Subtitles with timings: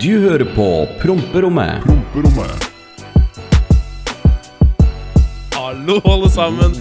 [0.00, 0.66] Du hører på
[1.02, 1.82] Promperommet.
[1.84, 2.70] Promperommet.
[5.52, 6.72] Hallo, alle sammen.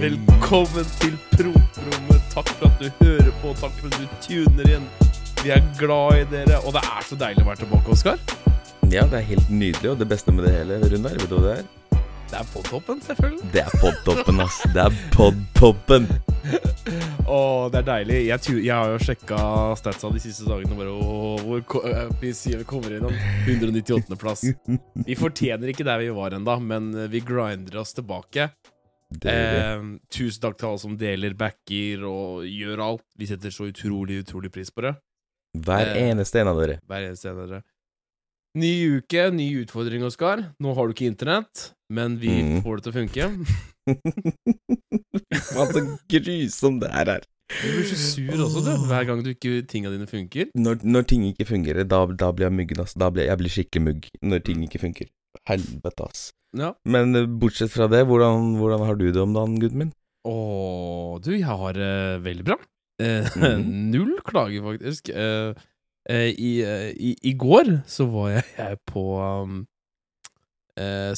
[0.00, 2.24] Velkommen til Promperommet.
[2.32, 4.88] Takk for at du hører på, takk for at du tuner inn.
[5.44, 8.18] Vi er glad i dere, og det er så deilig å være tilbake, Oskar.
[8.90, 11.44] Ja, det er helt nydelig, og det beste med det hele, Runar, vet du hva
[11.46, 12.02] det er?
[12.28, 13.52] Det er på toppen, selvfølgelig.
[13.54, 14.58] Det er podtoppen, ass.
[14.74, 16.10] Det er podtoppen.
[17.28, 18.18] Å, det er deilig.
[18.28, 19.38] Jeg, jeg har jo sjekka
[19.76, 23.14] statsa de siste dagene bare, og hvor ko- kommer vi om kommer innom
[23.44, 24.46] 198.-plass.
[25.04, 28.48] Vi fortjener ikke der vi var ennå, men eh, vi grinder oss tilbake.
[29.24, 33.04] Eh, tusen takk til alle som deler, backer og gjør alt.
[33.20, 34.94] Vi setter så utrolig, utrolig pris på det.
[35.58, 36.78] Hver eh, eneste en av dere.
[36.88, 37.62] Hver eneste en av dere.
[38.58, 40.46] Ny uke, ny utfordring, Oskar.
[40.64, 42.62] Nå har du ikke internett, men vi Mm.
[42.64, 43.30] får det til å funke.
[45.54, 45.82] Faen, så
[46.12, 47.26] grusom det her er.
[47.48, 50.50] Du blir så sur også, du, hver gang du ikke tinga dine funker.
[50.56, 52.92] Når, når ting ikke fungerer, da, da blir jeg muggen, ass.
[52.98, 55.08] Da blir jeg blir skikkelig mugg når ting ikke funker.
[55.48, 56.26] Helvete, ass.
[56.56, 56.74] Ja.
[56.88, 59.94] Men eh, bortsett fra det, hvordan, hvordan har du det om dagen, gutten min?
[60.28, 60.36] Å,
[61.24, 61.94] du, jeg har det
[62.26, 62.58] veldig bra.
[63.00, 63.72] Eh, Mhm.
[63.94, 65.12] Null klager, faktisk.
[65.14, 65.56] Uh,
[66.08, 69.58] i, i, I går så var jeg, jeg på um,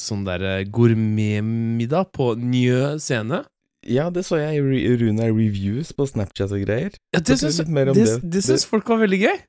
[0.03, 3.43] sånn derre gourmetmiddag på Njø scene.
[3.89, 6.93] Ja, det så jeg i Runar Reviews på Snapchat og greier.
[7.15, 8.19] Ja, det syns det, det.
[8.21, 9.39] det syns folk var veldig gøy.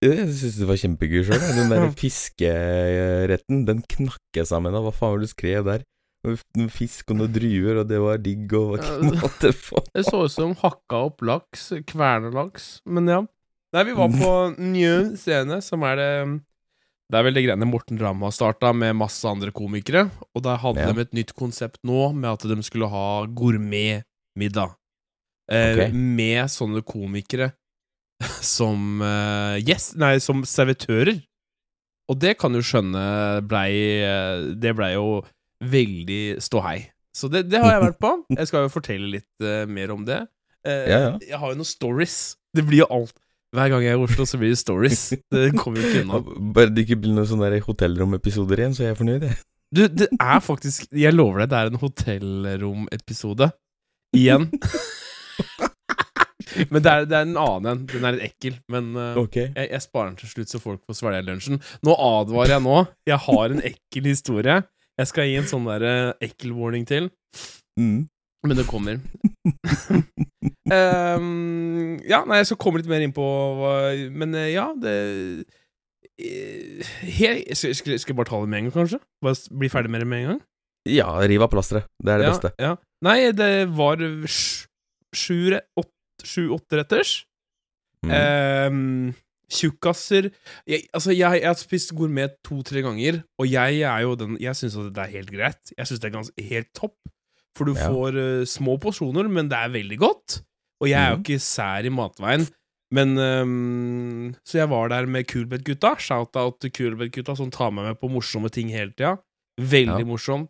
[0.00, 1.46] Jeg syns det var kjempegøy sjøl.
[1.58, 4.86] Den der fiskeretten, den knakk jeg sammen av.
[4.86, 5.82] Hva faen var det du skrev der?
[6.20, 9.90] Noen fisk og noen druer, og det var digg, og hva what?
[9.96, 13.22] Det så ut som hakka opp laks, kvernelaks, men ja.
[13.72, 14.32] Nei, vi var på
[14.74, 16.10] Njø scene, som er det
[17.10, 20.04] Det er vel det greiene Morten Ramm har starta, med masse andre komikere.
[20.34, 20.92] Og der hadde Ja.
[20.94, 24.76] de et nytt konsept nå, med at de skulle ha gourmetmiddag.
[25.50, 25.90] Eh, okay.
[25.92, 27.50] Med sånne komikere
[28.40, 31.18] som eh, yes, Nei, som servitører.
[32.10, 33.70] Og det kan du skjønne blei
[34.02, 35.20] eh, Det blei jo
[35.62, 36.90] veldig ståhei.
[37.14, 38.12] Så det, det har jeg vært på.
[38.38, 40.20] Jeg skal jo fortelle litt eh, mer om det.
[40.66, 41.10] Eh, Ja, ja.
[41.26, 42.36] Jeg har jo noen stories.
[42.54, 43.16] Det blir jo alt.
[43.50, 45.00] Hver gang jeg er i Oslo, så blir det stories.
[45.34, 46.20] Det kommer jo ikke unna.
[46.54, 49.40] Bare det ikke blir noen sånne der hotellromepisoder igjen, så er jeg fornøyd, jeg.
[49.70, 53.50] Du, det er faktisk Jeg lover deg, det er en hotellromepisode.
[54.18, 54.48] Igjen.
[56.72, 57.84] men det er, det er en annen en.
[57.90, 58.58] Den er litt ekkel.
[58.70, 59.50] Men uh, okay.
[59.54, 61.62] jeg, jeg sparer den til slutt, så folk får svelge lunsjen.
[61.86, 62.78] Nå advarer jeg nå.
[63.10, 64.60] Jeg har en ekkel historie.
[65.00, 67.10] Jeg skal gi en sånn der uh, ekkel warning til.
[67.78, 68.06] Mm.
[68.46, 69.02] Men det kommer.
[70.70, 73.24] Ehm, ja, nei, jeg skal komme litt mer inn på
[74.14, 74.94] Men eh, ja, det
[76.20, 79.00] eh, he- skal, skal, jeg bare ta det med en gang, kanskje?
[79.24, 80.42] Bare bli ferdig med det med en gang?
[80.88, 81.88] Ja, riv av plasteret.
[82.00, 82.50] Det er det ja, beste.
[82.60, 82.74] Ja.
[83.04, 84.00] Nei, det var
[86.24, 87.16] sju-åtte retters.
[88.06, 88.12] Mm.
[88.72, 89.14] Um,
[89.50, 90.30] Tjukkaser
[90.64, 94.56] jeg, Altså, jeg, jeg har spist gourmet to-tre ganger, og jeg er jo den Jeg
[94.56, 95.72] syns det er helt greit.
[95.76, 96.94] Jeg syns det er ganske helt topp.
[97.58, 97.88] For du Ja.
[97.90, 100.38] får uh, små porsjoner, men det er veldig godt.
[100.80, 101.24] Og jeg er jo Mhm.
[101.24, 102.48] ikke sær i matveien.
[102.92, 105.94] Men um, Så jeg var der med Kulbeth-gutta.
[105.98, 109.16] Shout-out til Kulbeth-gutta, som tar meg med på morsomme ting hele tida.
[109.60, 110.04] Veldig Ja.
[110.08, 110.48] morsomt.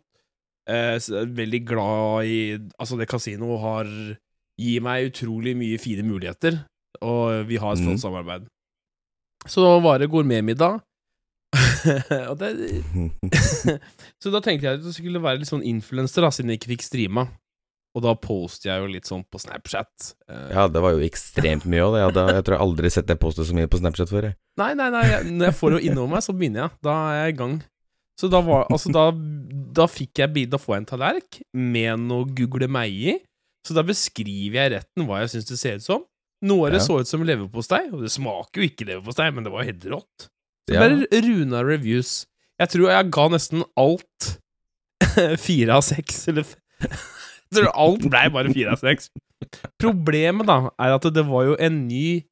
[0.67, 3.85] Eh, veldig glad i Altså, det kasinoet har
[4.59, 6.65] Gir meg utrolig mye fine muligheter,
[7.01, 8.03] og vi har et flott mm.
[8.03, 8.45] samarbeid.
[9.47, 10.81] Så var det gourmetmiddag.
[12.29, 12.51] og det
[14.21, 16.85] Så da tenkte jeg at det skulle være litt sånn influenser, siden jeg ikke fikk
[16.85, 17.27] streama.
[17.95, 20.13] Og da postet jeg jo litt sånn på Snapchat.
[20.31, 21.99] Eh, ja, det var jo ekstremt mye det.
[22.05, 24.29] Ja, jeg tror jeg aldri sett deg poste så mye på Snapchat før.
[24.29, 24.37] Jeg.
[24.61, 26.71] Nei, nei, nei, jeg, når jeg får det innover meg, så begynner jeg.
[26.87, 27.57] Da er jeg i gang.
[28.21, 29.03] Så da var Altså, da,
[29.73, 33.17] da fikk jeg Da får jeg en tallerk med noe Google meg i.
[33.67, 36.05] Så da beskriver jeg retten hva jeg syns det ser ut som.
[36.47, 36.85] Noe av det Ja.
[36.87, 40.29] så ut som leverpostei, og det smaker jo ikke leverpostei, men det var helt rått.
[40.69, 40.79] Så Ja.
[40.81, 42.25] bare Runa reviews.
[42.57, 44.31] Jeg tror jeg ga nesten alt
[45.45, 46.45] fire av seks, eller
[46.81, 46.91] Jeg
[47.73, 49.09] alt blei bare fire av seks.
[49.81, 52.23] Problemet, da, er at det var jo en ny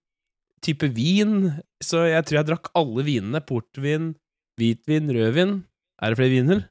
[0.63, 3.42] type vin, så jeg tror jeg drakk alle vinene.
[3.48, 4.13] Portvin,
[4.60, 5.54] hvitvin, rødvin.
[6.01, 6.66] Er det flere viner?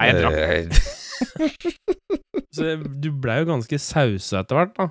[0.00, 0.68] Nei, jeg drakk Eh,
[2.56, 4.86] Så du blei jo ganske sausa etter hvert, da.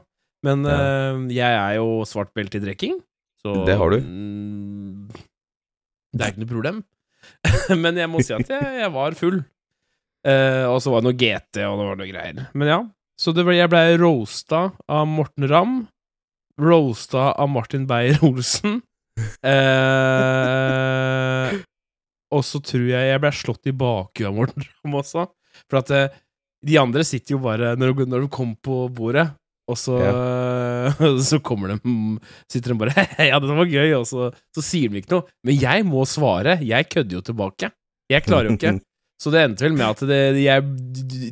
[0.45, 0.77] Men Ja.
[0.77, 2.95] eh, jeg er jo svart belte i drikking,
[3.43, 3.99] så Det har du.
[4.01, 5.09] mm,
[6.15, 6.83] det er ikke noe problem.
[7.83, 9.43] Men jeg må si at jeg, jeg var full.
[10.27, 12.45] Eh, og så var det noe GT, og det var noe greier.
[12.53, 12.79] Men ja.
[13.21, 15.75] Så det ble, jeg blei roasta av Morten Ramm.
[16.61, 18.79] Roasta av Martin Beyer-Olsen.
[19.45, 21.51] Uh,
[22.35, 25.27] og så tror jeg jeg ble slått i bakhuet av Morten Ramm også.
[25.69, 26.17] For at uh,
[26.65, 29.27] de andre sitter jo bare Når du, når du kom på bordet,
[29.69, 31.95] og så eh, så kommer de
[32.51, 35.27] Sitter de bare Ja, det var gøy, og så, så sier de ikke noe.
[35.47, 36.57] Men jeg må svare.
[36.65, 37.71] Jeg kødder jo tilbake.
[38.11, 38.73] Jeg klarer jo ikke.
[39.21, 40.65] Så det endte vel med at det, jeg,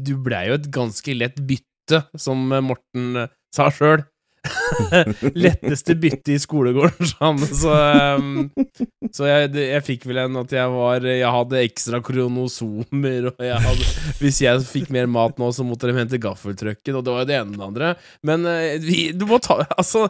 [0.05, 4.03] du- blei jo et ganske lett bytte, som Morten eh, sa sjøl.
[5.35, 7.39] Letteste bytte i skolegården, sa han.
[7.43, 7.73] Så,
[8.15, 13.43] um, så jeg, jeg fikk vel en at jeg var Jeg hadde ekstra kronosomer, og
[13.43, 13.89] jeg hadde
[14.21, 17.29] Hvis jeg fikk mer mat nå, så måtte de hente gaffeltrucken, og det var jo
[17.33, 17.91] det ene og det andre.
[18.31, 20.05] Men eh, vi, du må ta Altså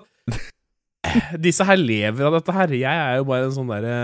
[1.42, 2.76] Disse her lever av dette her.
[2.76, 3.98] Jeg er jo bare en sånn derre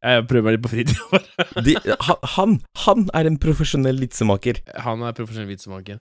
[0.00, 1.18] Jeg prøver meg litt på fritida.
[1.66, 1.74] De,
[2.36, 2.54] han,
[2.86, 4.62] han, er en profesjonell vitsemaker.
[4.86, 5.98] Han er profesjonell vitsemaker.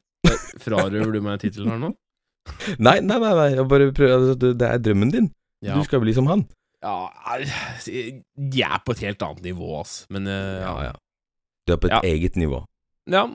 [0.63, 1.89] Frarøver du meg tittelen her nå?
[2.85, 5.27] Nei, nei, nei, nei jeg bare prøver, altså, det- er drømmen din.
[5.65, 5.75] Ja.
[5.75, 6.45] Du skal bli som han.
[6.81, 6.95] ja
[7.83, 10.05] De er på et helt annet nivå, ass.
[10.09, 10.93] Men uh, Ja, ja.
[11.67, 12.01] Du er på et Ja.
[12.07, 12.63] eget nivå.
[13.11, 13.25] Ja,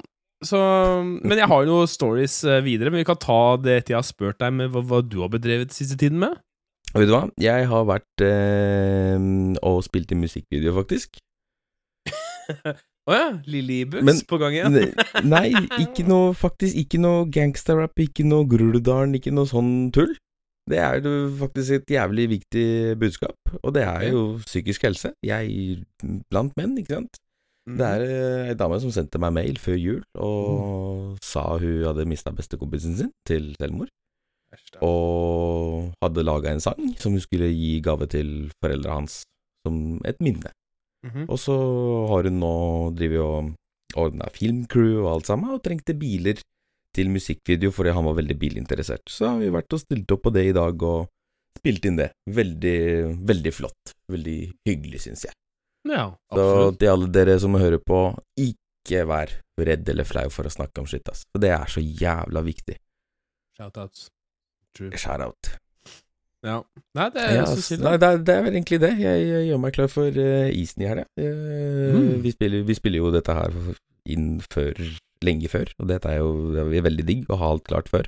[0.44, 0.58] så
[1.04, 4.00] Men jeg har jo noen stories eh, videre, men vi kan ta det etter jeg
[4.00, 6.34] har spurt deg med hva, hva du har bedrevet siste tiden med.
[6.94, 7.24] Og vet du hva?
[7.42, 9.24] Jeg har vært eh,
[9.66, 11.18] og spilt i musikkvideo, faktisk.
[13.04, 14.76] Å ja, Lille Ibux Men- på gang igjen.
[15.28, 15.50] Nei,
[15.82, 20.14] ikke noe faktisk Ikke noe gangsterrap, ikke noe Groruddalen, ikke noe sånn tull.
[20.70, 25.10] Det er jo faktisk et jævlig viktig budskap, og det er jo psykisk helse.
[25.20, 25.82] Jeg
[26.32, 27.20] blant menn, ikke sant.
[27.68, 27.76] Mm.
[27.76, 32.04] Det er eh, ei dame som sendte meg mail før jul og sa hun hadde
[32.08, 33.92] mista bestekompisen sin til selvmord.
[34.84, 39.22] Og hadde laga en sang som hun skulle gi gave til foreldra hans
[39.66, 40.52] som et minne.
[41.04, 41.26] Mhm.
[41.28, 41.54] Og så
[42.10, 42.54] har hun nå
[42.96, 43.52] drevet og
[44.00, 46.40] ordna filmcrew og alt sammen, og trengte biler
[46.94, 49.04] til musikkvideo fordi han var veldig bilinteressert.
[49.10, 51.08] Så har vi vært og stilt opp på det i dag og
[51.58, 52.10] spilt inn det.
[52.30, 52.78] Veldig,
[53.26, 53.94] veldig flott.
[54.10, 55.34] Veldig hyggelig, syns jeg.
[55.88, 58.06] Ja, Så til alle dere som hører på,
[58.40, 61.24] ikke vær redd eller flau for å snakke om skitt, ass.
[61.32, 62.78] For det er så jævla viktig.
[63.58, 64.08] Shoutouts.
[64.74, 64.90] True.
[64.98, 65.52] Shout out.
[66.44, 66.58] Ja.
[66.98, 67.70] Nei, det er Ja, så ass.
[67.80, 68.90] Nei, det, er, det er vel egentlig det.
[69.00, 71.06] Jeg, jeg gjør meg klar for uh, isen i helga.
[71.16, 71.22] Uh,
[71.94, 72.22] Mm.
[72.24, 72.30] vi,
[72.68, 73.50] vi spiller jo dette her
[74.10, 74.74] inn før
[75.24, 78.04] lenge før, og dette er jo det er veldig digg å ha alt klart før.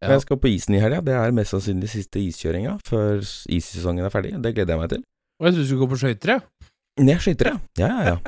[0.00, 0.06] Ja.
[0.08, 1.00] Men jeg skal på isen i helga.
[1.04, 3.16] Det er mest sannsynlig siste iskjøringa før
[3.52, 4.32] issesongen er ferdig.
[4.40, 5.02] Det gleder jeg meg til.
[5.40, 6.40] Og jeg trodde du skulle gå på skøyter, jeg.
[7.10, 7.56] Jeg skøyter, ja.
[7.82, 8.18] Ja, ja, ja.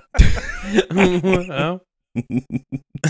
[1.63, 1.71] ja.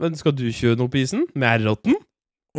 [0.00, 1.26] Men skal du kjøre noe på isen?
[1.36, 1.94] Med R-rotten?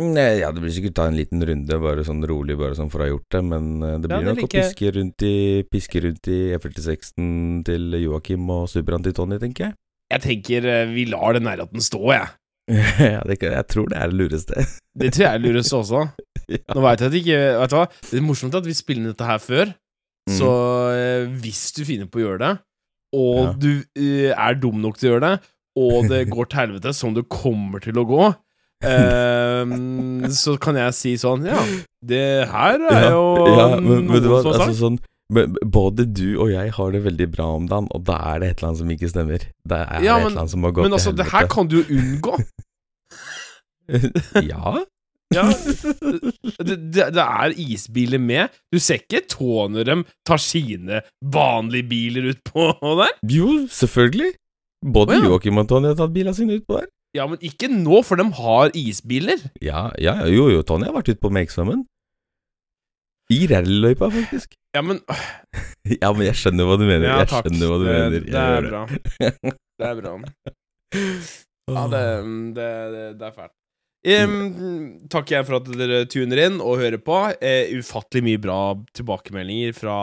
[0.00, 3.04] Ja, det blir sikkert ta en liten runde, bare sånn rolig, bare sånn for å
[3.04, 5.34] ha gjort det, men det det Ja, blir det nok å piske rundt i
[5.68, 7.32] Piske rundt i E46-en
[7.68, 9.76] til Joakim og Superaen til Tony, tenker jeg.
[10.12, 12.30] Jeg tenker eh, vi lar den R-rotten stå, jeg.
[13.12, 14.64] ja, det, jeg tror det er det lureste.
[15.02, 16.00] Det tror jeg er lureste også.
[16.52, 16.58] ja.
[16.76, 17.84] Nå veit jeg at ikke Vet du hva?
[18.10, 19.70] Det er morsomt at vi spiller inn dette her før.
[20.28, 20.34] Mm.
[20.36, 20.50] Så
[20.92, 22.50] eh, hvis du finner på å gjøre det,
[23.16, 23.52] og Ja.
[23.60, 25.50] du eh, er dum nok til å gjøre det,
[25.80, 28.20] og det går til helvete, som det kommer til å gå,
[28.90, 31.62] eh, så kan jeg si sånn Ja,
[32.04, 35.00] det her er jo ja, men, noe som altså sånn
[35.32, 38.58] Både du og jeg har det veldig bra om dagen, og da er det et
[38.58, 39.46] eller annet som ikke stemmer.
[39.64, 41.78] Det er Ja, et eller annet som har gått Men altså, det her kan du
[41.78, 42.34] jo unngå.
[44.52, 44.74] ja?
[45.32, 45.46] Ja,
[46.60, 48.52] det, det, det er isbiler med.
[48.72, 49.96] Du ser ikke tå når de
[50.28, 52.68] tar sine vanlige biler ut på
[53.00, 53.14] der.
[53.32, 54.34] Jo, selvfølgelig.
[54.82, 55.30] Både oh, ja.
[55.30, 56.90] Joakim og Tony har tatt bilene sine ut på der.
[57.16, 59.40] Ja, men ikke nå, for de har isbiler.
[59.60, 61.84] Ja, ja, ja, jo, jo, Tony har vært ute på Makesvømmen.
[63.32, 64.56] I rallyløypa, faktisk.
[64.76, 65.00] Ja, men
[66.02, 67.08] Ja, men jeg skjønner hva du mener.
[67.08, 67.48] Ja, jeg takk.
[67.48, 68.28] skjønner hva du det, mener.
[68.28, 68.84] det er bra.
[69.82, 70.14] Det er bra.
[71.72, 71.98] Ja, det,
[72.56, 72.64] det,
[73.20, 73.52] det, er fælt.
[74.02, 77.20] Um, takk jeg for at dere tuner inn og hører på.
[77.38, 78.58] Uh, ufattelig mye bra
[78.98, 79.98] tilbakemeldinger fra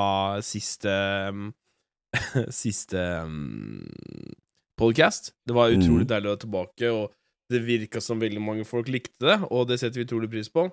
[0.46, 0.94] siste
[1.28, 1.50] um,
[2.62, 3.04] Siste
[4.80, 5.32] podcast.
[5.48, 6.12] Det var utrolig Mm.
[6.14, 7.12] deilig å være tilbake, og
[7.52, 10.68] det virka som veldig mange folk likte det, og det setter vi utrolig pris på.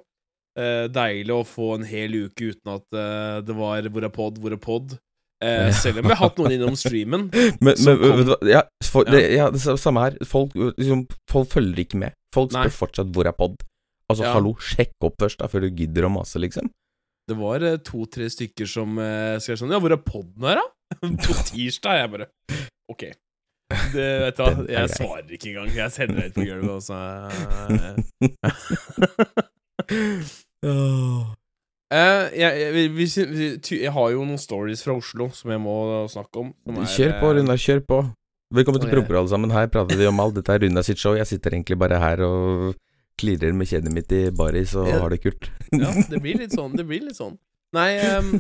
[0.56, 4.38] Eh, deilig å få en hel uke uten at eh, det var 'hvor er pod',
[4.38, 4.98] 'hvor er pod'.
[5.42, 7.28] Eh, selv om vi har hatt noen innom streamen.
[7.60, 9.10] Men, men kom- vet du hva, ja, for, Ja.
[9.12, 10.16] Det, ja, det samme her.
[10.24, 12.12] Folk, liksom, folk følger ikke med.
[12.32, 12.64] Folk Nei.
[12.64, 13.60] spør fortsatt 'hvor er pod'?
[14.08, 14.32] Altså, Ja.
[14.32, 16.70] hallo, sjekk opp først, da, før du gidder å mase, liksom.
[17.28, 20.66] Det var eh, to-tre stykker som uh, skrev sånn Ja, hvor er poden her, da?
[21.26, 22.00] På tirsdag.
[22.00, 22.26] Jeg bare
[22.88, 23.12] Ok.
[23.66, 25.70] Det, vet du hva, jeg svarer ikke engang.
[25.74, 26.94] Jeg sender det ut på gulvet, og så
[31.90, 33.48] jeg, jeg, vi, vi, vi,
[33.82, 35.76] jeg har jo noen stories fra Oslo som jeg må
[36.12, 36.52] snakke om.
[36.70, 37.98] er, Kjør på, eh, Runar, kjør på.
[38.54, 39.50] Velkommen til Promper, alle sammen.
[39.50, 40.36] Her prater vi om alt.
[40.38, 41.16] Dette er Runar sitt show.
[41.18, 42.76] Jeg sitter egentlig bare her og
[43.18, 45.00] klirrer med kjedet mitt i baris og Ja.
[45.02, 45.50] har det kult.
[45.72, 46.76] Ja, det blir litt sånn.
[46.78, 47.34] Det blir litt sånn.
[47.74, 48.38] Nei um,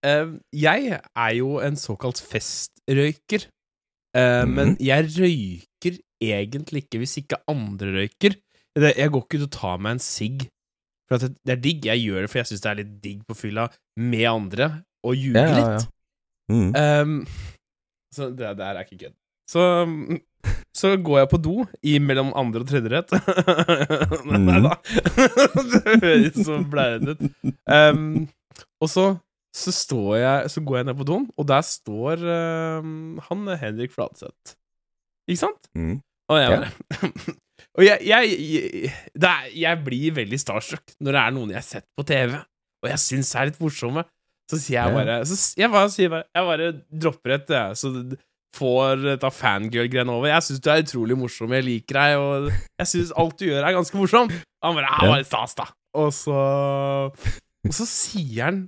[0.00, 0.30] um,
[0.66, 3.50] Jeg er jo en såkalt festrøyker.
[4.18, 4.54] Mhm.
[4.54, 8.36] Men jeg røyker egentlig ikke hvis ikke andre røyker.
[8.78, 10.46] Jeg går ikke ut og tar meg en sigg
[11.08, 11.86] For det, er digg.
[11.88, 14.66] Jeg gjør det for jeg syns det er litt digg på fylla med andre
[15.06, 15.68] å ljuge Ja, ja, ja.
[15.78, 15.88] litt.
[16.52, 16.72] Mm.
[16.76, 17.14] Um,
[18.14, 19.14] så det der er ikke kødd.
[19.48, 20.18] Så, mm,
[20.76, 23.14] så går jeg på do i mellom andre og tredje rett.
[24.48, 24.74] Nei da.
[25.72, 27.24] det høres så blæret ut.
[27.64, 28.28] Um,
[28.84, 29.06] og så,
[29.58, 32.86] så står jeg Så går jeg ned på doen, og der står uh,
[33.28, 34.54] han Henrik Fladseth.
[35.28, 35.68] Ikke sant?
[35.74, 35.98] Mm.
[36.30, 36.58] Og jeg Ja.
[36.62, 36.70] bare
[37.78, 41.66] Og jeg, jeg, jeg, er, jeg blir veldig starstruck når det er noen jeg har
[41.66, 42.32] sett på TV,
[42.82, 44.02] og jeg syns er litt morsomme.
[44.50, 46.68] Så sier jeg bare Så jeg bare, sier bare Jeg bare
[47.04, 47.92] dropper et, jeg, så
[48.58, 50.30] får dette fangirl-greiene over.
[50.32, 52.48] Jeg syns du er utrolig morsom, jeg liker deg, og
[52.80, 54.32] jeg syns alt du gjør, er ganske morsom.
[54.64, 55.10] Han bare Ja, Ja.
[55.12, 55.68] bare stas, da.
[55.94, 56.38] Og så
[57.68, 58.62] Og så sier han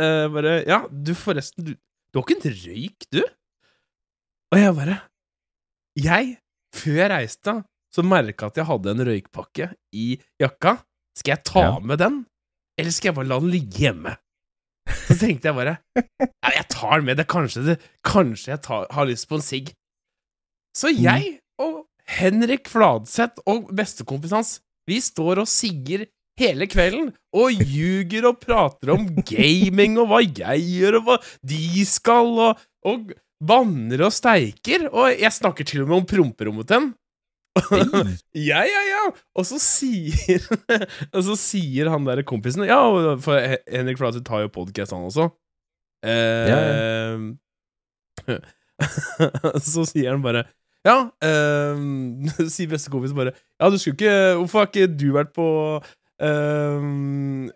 [0.00, 3.20] eh, bare Ja, du, forresten, du, du har ikke en røyk, du?
[4.50, 4.96] Og jeg bare
[6.00, 6.32] Jeg,
[6.76, 7.54] før jeg reiste,
[7.94, 9.66] så merka at jeg hadde en røykpakke
[9.98, 10.06] i
[10.40, 10.76] jakka.
[11.18, 11.78] Skal jeg ta Ja.
[11.82, 12.20] med den,
[12.78, 14.16] eller skal jeg bare la den ligge hjemme?
[15.06, 17.18] Så tenkte jeg bare ja, Jeg tar den med.
[17.20, 17.76] Det kanskje, det,
[18.06, 19.72] kanskje jeg tar, har lyst på en sigg.
[20.74, 24.52] Så jeg og Henrik Fladseth og bestekompisen hans,
[24.88, 26.06] vi står og sigger
[26.40, 31.18] hele kvelden og ljuger og prater om gaming og hva jeg gjør, og hva
[31.52, 34.88] de skal, og, og banner og steiker.
[34.90, 36.90] Og jeg snakker til og med om promperommet til dem.
[38.50, 39.00] Ja, ja, ja!
[39.34, 40.44] Og så sier
[41.16, 42.76] Og så sier han der kompisen Ja,
[43.20, 45.26] for He- Henrik Flatseth tar jo podkast, han også.
[46.06, 47.18] Eh,
[49.72, 50.44] så sier han bare
[50.86, 51.82] Ja, eh,
[52.48, 55.46] sier bestekompisen bare Ja, du skulle ikke Hvorfor har ikke du vært på
[56.20, 56.88] eh,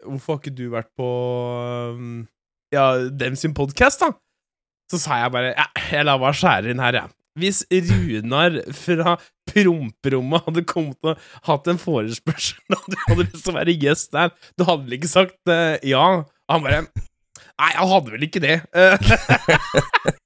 [0.05, 1.09] Hvorfor har ikke du vært på
[1.95, 2.25] um,
[2.75, 4.13] Ja, dem sin podkast, da?
[4.93, 7.15] Så sa jeg bare Ja, jeg lar bare skjære inn her, jeg.
[7.41, 9.17] Hvis Runar fra
[9.51, 14.13] promperommet hadde kommet og hatt en forespørsel og du hadde lyst til å være gjest
[14.15, 16.05] der, du hadde vel ikke sagt uh, ja?
[16.53, 16.85] Han bare
[17.55, 18.55] Nei, jeg hadde vel ikke det.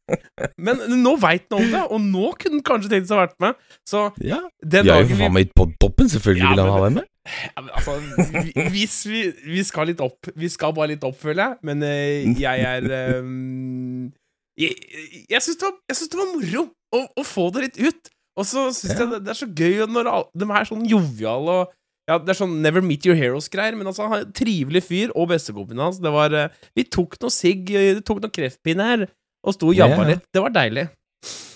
[0.58, 3.38] Men nå veit han om det, og nå kunne han kanskje tenkt seg å vært
[3.42, 3.54] med.
[3.88, 4.40] Så Ja.
[4.64, 7.06] den dagen vi faen meg på toppen, selvfølgelig Ja, vil han men- ha deg med.
[7.28, 7.96] ja, men altså,
[8.44, 9.22] vi- hvis vi,
[9.52, 11.56] vi skal litt opp Vi skal bare litt opp, føler jeg.
[11.62, 14.10] Men øh, jeg er øh,
[14.58, 14.74] Jeg,
[15.30, 15.72] jeg syns det,
[16.10, 16.64] det var moro
[16.96, 18.08] å, å få det litt ut.
[18.38, 18.98] Og så syns Ja.
[19.04, 21.74] jeg det, det er så gøy når de er sånn joviale og
[22.08, 23.76] ja, Det er sånn Never Meet Your Heroes-greier.
[23.76, 25.98] Men altså, han trivelig fyr, og bestekompisen hans.
[26.00, 27.68] Det var eh, Vi tok noe sigg,
[28.08, 29.02] tok noe kreftpinner,
[29.48, 30.24] og sto og Ja, jabba litt.
[30.34, 30.86] Det var deilig.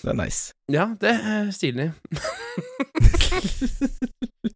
[0.03, 0.51] Det er nice.
[0.71, 1.91] Ja, det er stilig.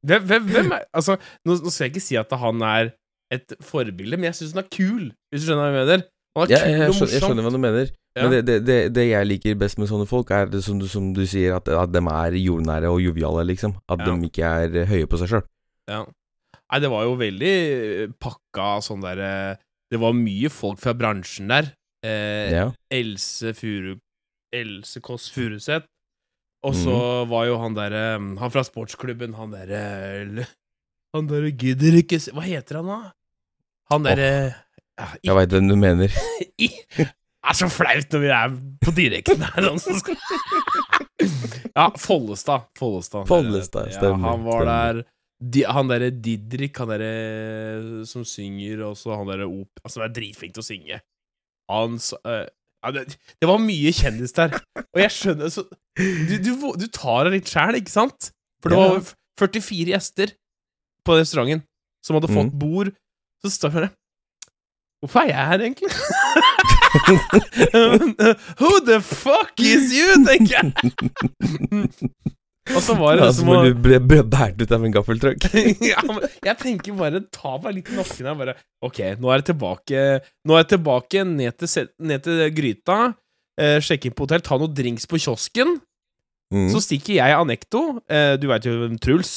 [0.08, 1.16] hvem, hvem, er Altså,
[1.46, 2.92] nå, nå skal jeg ikke si at han er
[3.34, 6.04] et forbilde, men jeg syns han er kul, hvis du skjønner hva jeg mener.
[6.38, 7.90] Han er Ja, kul jeg, jeg, skjønner, jeg skjønner hva du mener.
[8.18, 8.24] Ja.
[8.24, 10.88] Men det, det, det, det jeg liker best med sånne folk, er det som du,
[10.90, 13.76] som du sier, at, at de er jordnære og joviale, liksom.
[13.88, 14.10] At Ja.
[14.12, 15.46] de ikke er eh, høye på seg sjøl.
[15.92, 16.04] Ja.
[16.68, 17.52] Nei, det var jo veldig
[18.20, 19.30] pakka sånn derre
[19.88, 21.70] Det var mye folk fra bransjen der.
[22.08, 22.66] Eh, Ja.
[22.94, 23.98] Else Furu
[24.56, 25.88] Else Kåss Furuseth.
[26.66, 27.30] Og så mm.
[27.30, 30.48] var jo han derre Han fra sportsklubben, han derre
[31.14, 33.12] Han derre gidder ikke Hva heter han, da?
[33.94, 34.32] Han derre
[34.98, 36.14] ja, Jeg veit hvem du mener.
[36.66, 37.06] i, Det
[37.54, 39.68] er så flaut når vi er på direkten her.
[39.78, 40.18] skal-
[41.78, 42.66] ja, Follestad.
[42.80, 43.28] Follestad.
[43.30, 44.98] Follestad, Ja, stemmer, han var stemmer.
[44.98, 45.14] der.
[45.54, 49.70] De, han derre Didrik, han derre som synger, og så han derre op...
[49.86, 51.00] Altså, er dritflink til å synge.
[51.70, 52.46] Han s- øh,
[52.86, 54.54] ja, det, det var mye kjendis der.
[54.80, 55.64] Og jeg skjønner så,
[55.98, 58.30] du, du, du tar deg litt sjæl, ikke sant?
[58.64, 59.02] For det var
[59.42, 60.32] 44 gjester
[61.06, 61.64] på restauranten
[62.06, 62.60] som hadde fått Mm.
[62.62, 62.94] bord.
[63.44, 63.90] Så står det
[65.02, 65.92] Hvorfor er jeg her, egentlig?
[68.60, 70.72] Who the fuck is you, tenker jeg.
[72.76, 75.46] Og så var det liksom som å ble båret ut av en gaffeltruck.
[75.92, 78.38] ja, men jeg tenker bare ta meg litt i nakken her.
[78.40, 80.04] Bare OK, nå er jeg tilbake
[80.48, 82.98] Nå er jeg tilbake ned til, ned til gryta.
[83.58, 85.78] Eh, sjekke inn på hotell, ta noen drinks på kiosken.
[86.54, 86.68] Mm.
[86.72, 88.02] Så stikker jeg Anekto.
[88.08, 89.32] Eh, du veit jo hvem Truls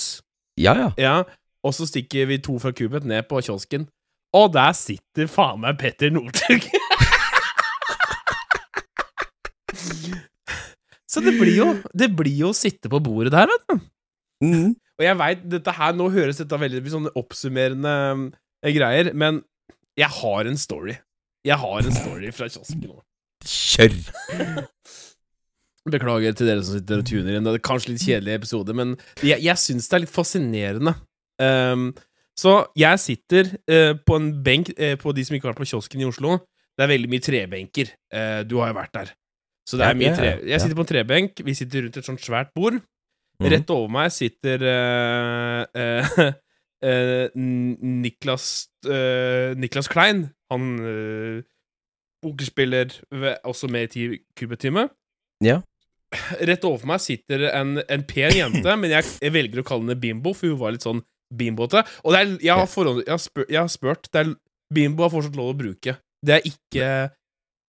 [0.60, 0.90] Ja, ja.
[1.00, 1.16] Ja.
[1.66, 3.88] Og så stikker vi to fra Kubet ned på kiosken.
[4.36, 6.70] Og der sitter faen meg Petter Northug!
[11.10, 13.84] så det blir jo Det blir jo å sitte på bordet der, vet du.
[14.46, 14.72] Mm.
[15.00, 17.94] Og jeg veit dette her Nå høres dette veldig sånn oppsummerende
[18.64, 19.42] eh, greier, men
[19.98, 20.94] jeg har en story.
[21.44, 23.00] Jeg har en story fra kiosken nå.
[23.44, 23.96] Kjør!
[25.90, 27.46] Beklager til dere som sitter og tuner inn.
[27.46, 30.94] Det er kanskje litt kjedelig episode, men jeg, jeg syns det er litt fascinerende.
[31.40, 31.86] Um,
[32.38, 35.70] så jeg sitter uh, på en benk uh, på de som ikke har vært på
[35.72, 36.36] kiosken i Oslo.
[36.76, 37.94] Det er veldig mye trebenker.
[38.12, 39.14] Uh, du har jo vært der.
[39.70, 40.32] Så det er mye tre...
[40.50, 41.42] Jeg sitter på en trebenk.
[41.46, 42.80] Vi sitter rundt et sånt svært bord.
[43.40, 43.46] Mm.
[43.54, 46.18] Rett over meg sitter uh, uh,
[46.84, 48.50] uh, Niklas
[49.56, 51.38] Niklas Klein, han uh,
[52.20, 52.92] pokerspiller
[53.48, 54.90] også med i Ti- Kubetime.
[55.40, 55.62] Ja.
[56.42, 59.96] Rett overfor meg sitter en, en pen jente, men jeg, jeg velger å kalle henne
[60.02, 61.00] Bimbo, for hun var litt sånn
[61.32, 61.80] bimboete.
[62.04, 64.34] Og er, jeg, har forhånd, jeg, har spør, jeg har spurt det er,
[64.74, 65.96] Bimbo har fortsatt lov å bruke.
[66.20, 66.90] Det er ikke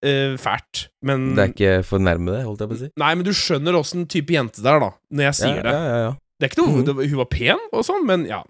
[0.05, 2.89] eh, fælt, men Det er ikke for nærme det, holdt jeg på å si.
[3.01, 5.74] Nei, men du skjønner åssen type jente det er, da, når jeg sier ja, det.
[5.75, 6.12] Ja, ja, ja.
[6.41, 7.01] Det er ikke noe, mm.
[7.05, 8.41] Hun var pen og sånn, men ja.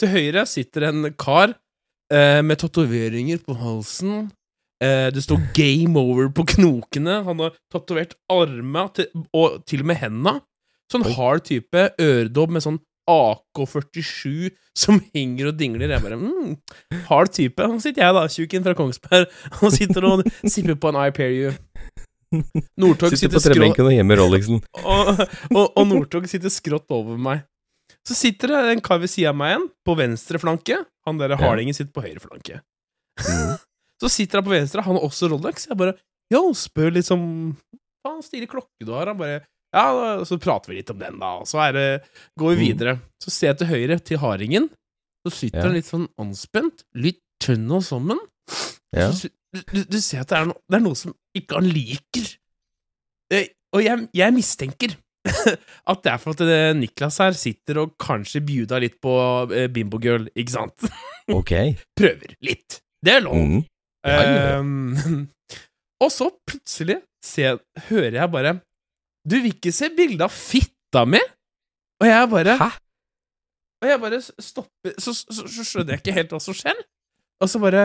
[0.00, 4.26] Til høyre sitter en kar uh, med tatoveringer på halsen.
[4.82, 7.22] Uh, det står 'Game Over' på knokene.
[7.24, 10.34] Han har tatovert armene og til og med henda.
[10.92, 15.92] Sånn hard type øredobb med sånn AK-47 som henger og dingler.
[15.94, 16.54] Jeg bare mm,
[17.10, 17.68] Hard type.
[17.70, 19.26] Nå sitter jeg, da, tjukken fra Kongsberg,
[19.60, 21.54] og sitter og sipper på en I Pair You.
[22.80, 24.62] Northug Sitter sitter på trebenken og gjemmer Rolexen.
[24.82, 25.20] og,
[25.54, 27.44] og, og Nordtog sitter skrått over meg.
[28.04, 30.80] Så sitter det en kar ved sida av meg igjen, på venstre flanke.
[31.06, 32.60] Han der hardingen sitter på høyre flanke.
[33.22, 33.54] Mhm.
[34.02, 35.68] Så sitter han på venstre, han har også Rolex.
[35.70, 35.94] Jeg bare
[36.32, 37.22] Yo, spør liksom
[38.04, 39.08] Faen, stilig klokke du har.
[39.08, 41.32] Han bare Ja, så prater vi litt om den, da.
[41.42, 41.86] Og så det,
[42.38, 42.66] går vi Mm.
[42.68, 42.92] videre.
[43.22, 44.68] Så ser jeg til høyre, til hardingen.
[45.26, 45.64] Så sitter Ja.
[45.66, 48.18] han litt sånn anspent, litt tønn og sammen.
[48.94, 49.10] Ja.
[49.10, 49.30] Så,
[49.72, 52.28] du, du- ser at det er, no, det er noe som ikke han liker.
[53.74, 54.92] Og jeg, jeg mistenker
[55.90, 59.14] at det er for at eh, Niklas her sitter og kanskje bjuda litt på
[59.50, 60.84] eh, Bimbo Girl, ikke sant?
[61.32, 61.50] Ok.
[61.96, 62.78] Prøver litt.
[63.02, 63.34] Det er lov.
[63.40, 63.62] Mm.
[64.06, 64.18] Ja.
[64.60, 65.24] Ehm,
[66.04, 68.52] og så plutselig ser, hører jeg bare
[69.24, 71.20] Du vil ikke se bilde av fitta mi?
[72.02, 72.70] Og jeg bare Hæ?
[73.84, 76.78] Og jeg bare stopper Så, så, så skjønner jeg ikke helt hva som skjer.
[77.42, 77.84] Og så bare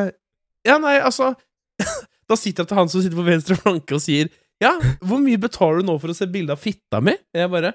[0.67, 1.34] Ja, nei, altså
[2.29, 4.31] Da sitter jeg til han som sitter på venstre flanke og sier
[4.62, 4.74] Ja,
[5.05, 7.13] hvor mye betaler du nå for å se bilde av fitta mi?
[7.15, 7.72] Og jeg bare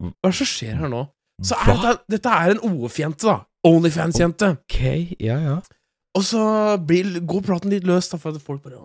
[0.00, 1.02] Hva er det som skjer her nå?
[1.44, 1.76] Så er Hva?
[1.84, 3.38] det, dette er en OF-jente, da.
[3.68, 4.48] Onlyfans-jente.
[4.58, 4.78] Ok,
[5.24, 5.54] ja, ja.
[6.16, 6.40] Og så
[6.84, 8.80] blir, går praten litt løs, da, for at folk bare?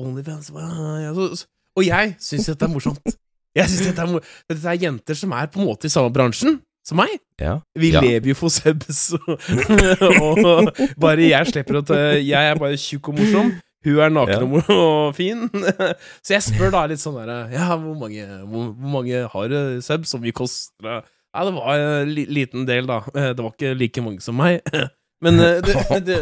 [0.00, 0.66] Onlyfans hva?
[1.00, 3.16] Ja, så, så- Og jeg syns dette er morsomt.
[3.56, 6.12] Jeg synes dette, er, mor- dette er jenter som er på en måte i samme
[6.14, 7.12] bransjen som meg.
[7.40, 7.58] ja.
[7.76, 8.00] Vi Ja.
[8.00, 13.50] lever jo for Sebs, og, bare jeg slipper ta Jeg er bare tjukk og morsom.
[13.84, 14.42] Hun er naken Ja.
[14.42, 15.46] og, mor- og fin.
[16.24, 19.78] Så jeg spør da litt sånn derre Ja, hvor mange, hvor, hvor mange har eh,
[19.80, 20.98] Så Hvor mye koster det?
[21.32, 22.98] Ja, det var en liten del, da.
[23.14, 24.60] Eh, Det var ikke like mange som meg.
[25.22, 26.18] Men det, det, det,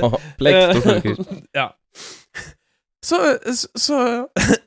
[0.83, 1.43] snorker.
[1.55, 1.69] ja.
[3.05, 3.19] Så,
[3.55, 3.99] så, så,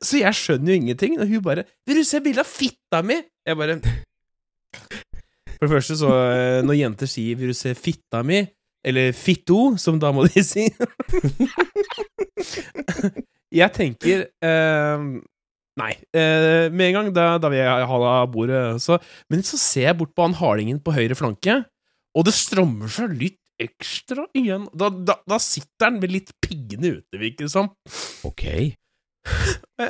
[0.02, 1.20] så jeg skjønner jo ingenting.
[1.20, 3.80] Og hun bare 'Vil du se bilde av fitta mi?' Jeg bare
[5.58, 8.48] For det første, så eh, Når jenter sier 'Vil du se fitta mi?'
[8.86, 10.70] Eller 'fitto', som da må de si
[13.52, 15.04] Jeg tenker eh,
[15.80, 15.94] Nei.
[16.13, 19.00] Eh, med en gang da, da vil jeg ha av bordet.
[19.32, 21.63] Men så ser jeg bort på han hardingen på høyre flanke,
[22.12, 24.67] og det strammer seg litt ekstra igjen.
[24.78, 27.71] Da, da, da sitter han med litt piggene ute, virker det som.
[28.28, 28.43] Ok.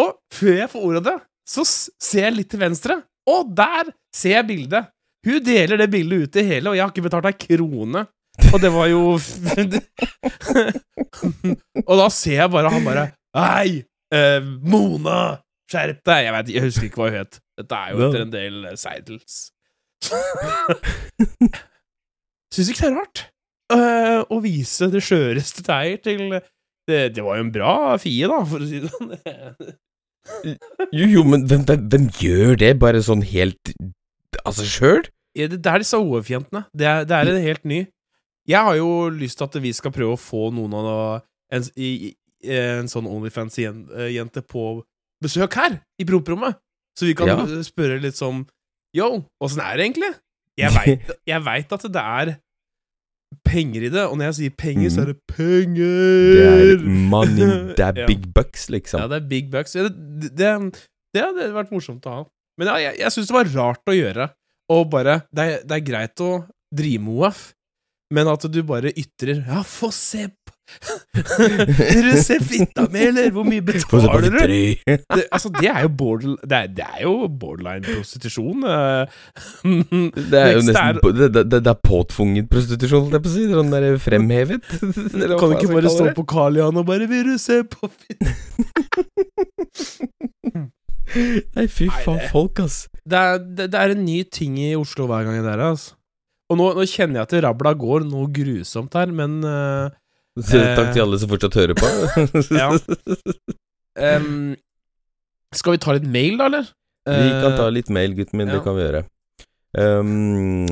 [0.00, 1.18] Og før jeg får ordet av det,
[1.50, 2.94] så ser jeg litt til venstre,
[3.30, 4.90] og der ser jeg bildet.
[5.26, 8.06] Hun deler det bildet ut til hele, og jeg har ikke betalt ei krone.
[8.54, 9.00] Og det var jo
[11.88, 13.02] Og da ser jeg bare han bare
[13.36, 13.82] Hei,
[14.14, 15.18] eh, Mona,
[15.70, 16.24] skjerp deg!
[16.24, 17.40] Jeg, vet, jeg husker ikke hva hun het.
[17.60, 19.34] Dette er jo etter en del seidels.
[22.54, 23.20] Syns ikke det er rart
[23.72, 26.24] uh, å vise det skjøreste teier til
[26.90, 29.14] det, det var jo en bra fie, da, for å si det sånn.
[30.92, 33.70] Jo, jo, men hvem, hvem, hvem gjør det bare sånn helt
[34.44, 35.06] Altså sjøl?
[35.36, 36.64] Ja, det, det er disse OF-jentene.
[36.76, 37.78] Det, det er en helt ny.
[38.50, 40.92] Jeg har jo lyst til at vi skal prøve å få noen av
[41.54, 42.12] en, i,
[42.52, 44.64] en sånn Onlyfans-jente på
[45.24, 46.60] besøk her, i proprommet.
[46.98, 47.38] Så vi kan Ja.
[47.66, 48.44] spørre litt sånn
[48.96, 50.12] Yo, åssen er det egentlig?
[50.60, 51.10] Jeg veit,
[51.50, 52.32] vet at det er
[53.46, 55.94] penger i det, og når jeg sier penger, så er det penger!
[56.34, 59.04] Det er money, det er big bucks, liksom.
[59.04, 59.76] Ja, det er big bucks.
[59.78, 60.50] Ja, Det, det,
[61.14, 62.24] det hadde vært morsomt å ha.
[62.60, 64.28] Men ja, jeg, jeg syns det var rart å gjøre.
[64.70, 66.32] Og bare det er, det er greit å
[66.74, 67.40] drive med OF,
[68.14, 70.28] men at du bare ytrer Ja, få se
[72.50, 73.30] fitta mi, eller?
[73.34, 74.38] Hvor mye betaler du?
[74.86, 78.64] Det, altså, det er jo border, det er, det er jo borderline prostitusjon.
[78.64, 79.04] eh.
[80.30, 83.46] Det er jo nesten det, det, det er påtvunget prostitusjon, holdt jeg på å si.
[83.50, 84.70] Sånn der fremhevet.
[85.14, 87.90] Eller Kan du ikke bare stå på Karl Johan og bare 'Vil du se på
[87.90, 88.30] fitta
[91.56, 92.84] Nei, fy faen, det- folk, ass.
[93.04, 95.64] det er, det, det er en ny ting i Oslo hver gang jeg er der,
[95.72, 95.96] altså.
[96.50, 99.99] Og nå, nå kjenner jeg at rabla går noe grusomt her, men Så
[100.48, 101.88] Takk til alle som fortsatt hører på.
[102.60, 102.68] Ja.
[104.16, 104.56] um,
[105.54, 106.68] Skal vi ta litt mail, da, eller?
[107.10, 108.48] Vi kan ta Eh, litt mail, gutten min.
[108.48, 108.58] ja.
[108.58, 109.04] Det kan vi gjøre.
[109.78, 110.66] Um,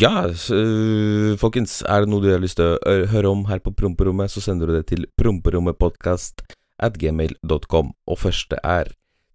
[0.00, 1.82] ja, øh, folkens.
[1.88, 4.66] Er det noe du har lyst til å høre om her på Promperommet, så sender
[4.70, 6.42] du det til promperommetpodkast
[6.82, 7.92] at gmail.com.
[8.08, 8.92] Og første er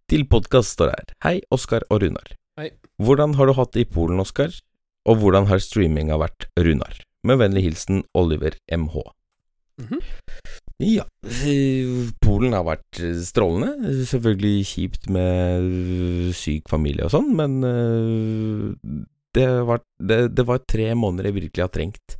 [0.09, 1.13] til podkast, står det her.
[1.27, 2.33] Hei, Oskar og Runar.
[2.59, 2.71] Hei.
[3.01, 4.51] Hvordan har du hatt det i Polen, Oskar?
[5.07, 6.97] Og hvordan har streaminga vært, Runar?
[7.25, 9.01] Med vennlig hilsen Oliver MH.
[9.79, 10.01] Mhm.
[10.79, 11.03] Ja,
[12.23, 13.91] Polen har vært eh, strålende.
[14.07, 19.01] Selvfølgelig kjipt med eh, syk familie og sånn, men eh,
[19.35, 22.15] det var, det, det var tre måneder jeg virkelig har trengt.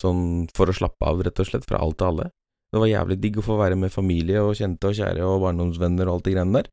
[0.00, 2.30] Sånn for å slappe av, rett og slett, fra alt til alle.
[2.70, 6.08] Det var jævlig digg å få være med familie og kjente og kjære og barndomsvenner
[6.08, 6.70] og alt de greiene der.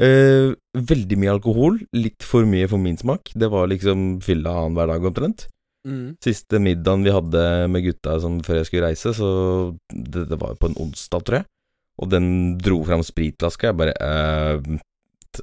[0.00, 3.32] Eh, veldig mye alkohol, litt for mye for min smak.
[3.32, 5.46] Det var liksom fylla annenhver dag omtrent.
[5.86, 6.16] Mm.
[6.20, 9.30] Siste middagen vi hadde med gutta sånn, før jeg skulle reise, så
[9.92, 11.48] det, det var på en onsdag, tror jeg.
[12.00, 12.26] Og den
[12.60, 13.70] dro fram spritlaska.
[13.70, 14.80] Jeg bare eh,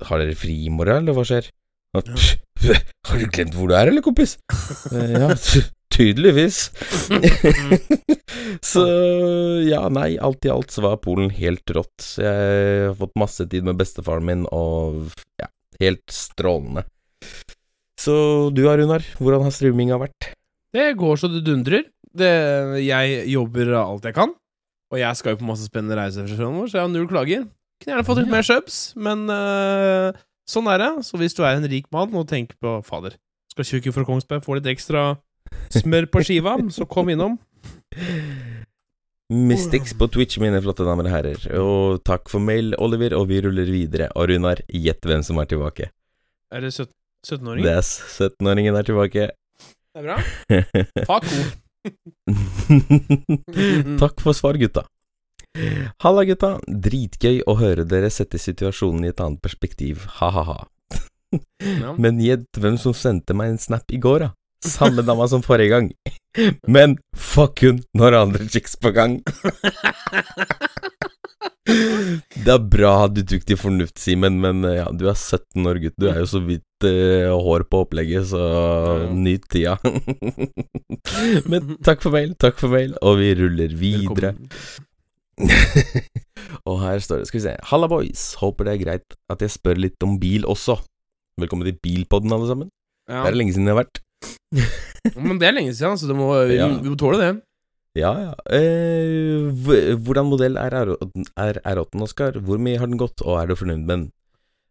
[0.10, 1.50] Har dere fri i morgen, eller hva skjer?
[1.98, 2.10] Og,
[3.08, 4.38] Har du glemt hvor du er, eller, kompis?
[4.94, 5.34] Eh, ja,
[5.98, 6.70] tydeligvis.
[8.64, 8.84] så
[9.66, 12.14] ja, nei, alt i alt så var Polen helt rått.
[12.22, 15.10] Jeg har fått masse tid med bestefaren min, og
[15.42, 15.50] ja,
[15.82, 16.86] helt strålende.
[17.98, 18.16] Så
[18.54, 20.32] du da, Runar, hvordan har streaminga vært?
[20.76, 21.88] Det går så det dundrer.
[22.18, 22.30] Det,
[22.86, 24.32] jeg jobber alt jeg kan,
[24.94, 27.46] og jeg skal jo på masse spennende reiser fremover, så jeg har null klager.
[27.78, 30.10] Kunne gjerne fått litt mer subs, men uh,
[30.50, 30.92] sånn er det.
[31.06, 33.18] Så hvis du er en rik mann og tenker på fader,
[33.54, 35.12] skal tjukke fra Kongsberg, få litt ekstra
[35.76, 37.38] smør på skiva, så kom innom.
[39.28, 41.48] Mystics på Twitch, mine flotte damer og herrer.
[41.60, 44.08] Og takk for mail, Oliver, og vi ruller videre.
[44.16, 45.92] Og Runar, gjett hvem som er tilbake.
[46.54, 46.94] Er det 17
[47.26, 47.64] 17-åring?
[47.66, 49.24] Det er 17-åringen er tilbake.
[49.32, 50.18] Det er bra.
[51.08, 51.24] Oh.
[54.02, 54.84] Takk for svar, gutta.
[56.04, 56.58] Halla, gutta.
[56.68, 60.04] Dritgøy å høre dere sette situasjonen i et annet perspektiv.
[60.20, 60.66] Ha-ha-ha.
[62.04, 64.30] Men gjett hvem som sendte meg en snap i går, da.
[64.68, 65.88] Samme dama som forrige gang.
[66.68, 69.22] Men fuck hun når andre chicks på gang.
[71.68, 75.80] Det er bra du tok til fornuft, Simen, men eh, ja, du er 17 år,
[75.84, 75.96] gutt.
[76.00, 79.10] Du er jo så vidt eh, hår på opplegget, så Ja.
[79.12, 79.76] nyt tida.
[81.52, 84.34] men takk for mail, takk for mail, og vi ruller videre.
[86.68, 88.22] Og her står det, skal vi se Halla, boys.
[88.42, 90.80] Håper det er greit at jeg spør litt om bil også.
[91.38, 92.70] Velkommen til Bilpodden, alle sammen.
[93.08, 93.22] Ja.
[93.26, 94.02] Det er lenge siden jeg har vært.
[95.16, 97.30] Men det er lenge siden, så det må, vi, vi må tåle det.
[97.98, 98.34] Ja, ja.
[98.54, 99.48] Eh,
[100.06, 102.38] hvordan modell er R8-en, Oskar?
[102.46, 104.06] Hvor mye har den gått, og er du fornøyd med den?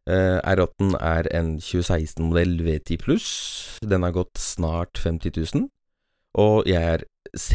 [0.06, 3.30] Eh, R8 er en 2016-modell V10 pluss.
[3.82, 5.66] Den har gått snart 50 000,
[6.38, 7.06] og jeg er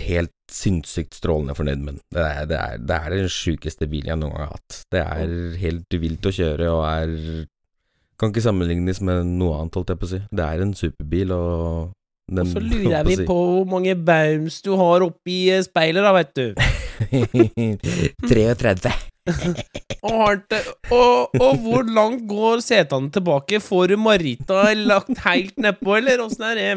[0.09, 2.03] helt sinnssykt strålende fornøyd med den.
[2.11, 4.81] Det er, det er, det er den sjukeste bilen jeg noen gang har hatt.
[4.91, 7.47] Det er helt vilt å kjøre, og er
[8.21, 10.17] Kan ikke sammenlignes med noe annet, holdt jeg på å si.
[10.29, 11.95] Det er en superbil, og
[12.29, 16.11] den Og så lurer vi på hvor mange baums du har oppi eh, speilet, da,
[16.15, 16.53] vet du.
[18.31, 18.91] 33.
[20.01, 20.39] Og,
[20.89, 23.59] og, og hvor langt går setene tilbake?
[23.61, 26.71] Får du Marita lagt helt nedpå, eller åssen er det?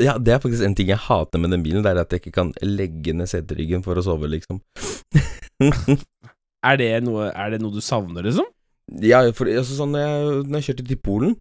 [0.00, 2.22] Ja, det er faktisk en ting jeg hater med den bilen, det er at jeg
[2.22, 4.62] ikke kan legge ned seteryggen for å sove, liksom.
[6.64, 8.48] Er det noe, er det noe du savner, liksom?
[9.04, 11.36] ja, for altså, sånn når jeg, når jeg kjørte til Polen,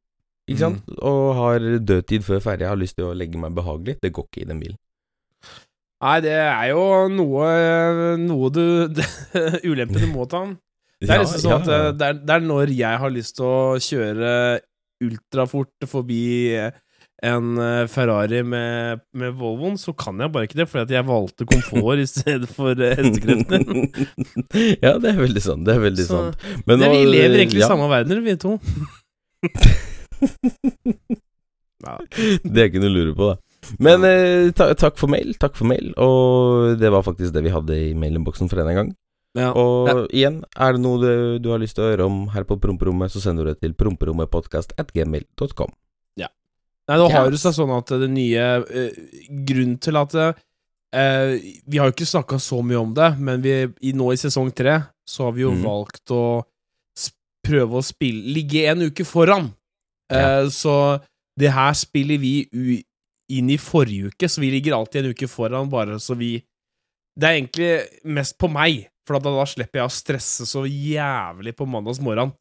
[0.52, 4.14] ikke sant, og har dødtid før ferja, har lyst til å legge meg behagelig, det
[4.16, 4.80] går ikke i den bilen.
[6.02, 6.84] Nei, det er jo
[7.14, 7.48] noe,
[8.18, 8.64] noe du
[9.70, 10.48] Ulempe du må ta.
[11.02, 13.46] Det er liksom sånn at eh, det er, det er når jeg har lyst til
[13.46, 14.32] å kjøre
[15.02, 16.24] ultrafort forbi
[17.22, 21.08] en eh, Ferrari med, med Volvoen, så kan jeg bare ikke det, fordi at jeg
[21.10, 23.86] valgte komfort i stedet for eh, hestekreftene.
[24.86, 26.50] ja, det er veldig sant, det er veldig Så sant.
[26.66, 28.58] Men det, vi lever egentlig i ja, samme verden, vi to.
[31.82, 31.96] Ja.
[32.46, 33.36] Det er ikke noe å lure på, da.
[33.82, 37.54] Men eh, ta, takk for mail, takk for mail, og det var faktisk det vi
[37.56, 38.92] hadde i mailinnboksen for denne gang.
[39.34, 39.50] Ja.
[39.58, 39.96] Og Ja.
[40.14, 43.10] igjen, er det noe du, du har lyst til å høre om her på Promperommet,
[43.10, 45.74] så sender du det til promperommetpodkast.gmail.com.
[46.90, 47.32] Nei, nå har Ja.
[47.32, 48.96] det seg sånn at det nye eh,
[49.48, 53.54] Grunnen til at eh, Vi har jo ikke snakka så mye om det, men vi,
[53.88, 55.64] i, nå i sesong tre så har vi jo mm.
[55.64, 56.44] valgt å
[57.42, 59.50] prøve å spille Ligge en uke foran.
[60.12, 60.76] Eh, så
[61.40, 62.34] det her spiller vi
[63.32, 66.42] inn i forrige uke, så vi ligger alltid en uke foran, bare så vi
[67.20, 67.72] Det er egentlig
[68.08, 72.32] mest på meg, for da, da slipper jeg å stresse så jævlig på mandags morgen.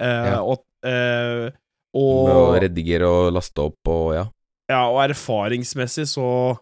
[0.00, 0.42] Eh, Ja.
[0.42, 1.50] og, eh,
[1.92, 4.22] og redigere og laste opp og ja.
[4.70, 6.56] ja, og erfaringsmessig så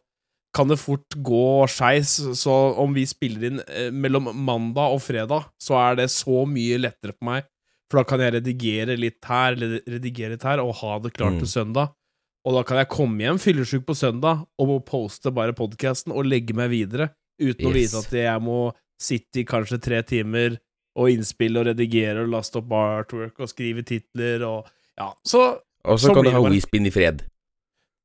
[0.56, 2.16] kan det fort gå skeis.
[2.40, 6.80] Så om vi spiller inn eh, mellom mandag og fredag, så er det så mye
[6.80, 7.44] lettere for meg.
[7.90, 11.34] For da kan jeg redigere litt her, eller redigere litt her, og ha det klart
[11.34, 11.38] Mm.
[11.42, 11.90] til søndag.
[12.46, 16.54] Og da kan jeg komme hjem fyllesyk på søndag og poste bare podkasten og legge
[16.54, 20.56] meg videre, uten å vise vite at jeg må sitte i kanskje tre timer
[20.96, 24.66] og innspille og redigere og laste opp artwork og skrive titler og
[24.98, 27.22] Ja, så Og så kan du ha bare- WeSpin i fred.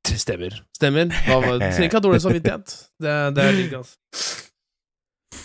[0.08, 0.62] Stemmer.
[0.78, 1.10] Stemmer.
[1.12, 2.76] Trenger ikke ha dårlig samvittighet.
[3.02, 3.98] Det, det er digg, altså.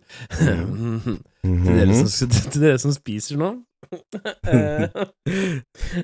[1.44, 2.06] dere Mhm.
[2.08, 3.50] som, til dere som spiser nå
[4.48, 4.86] eh,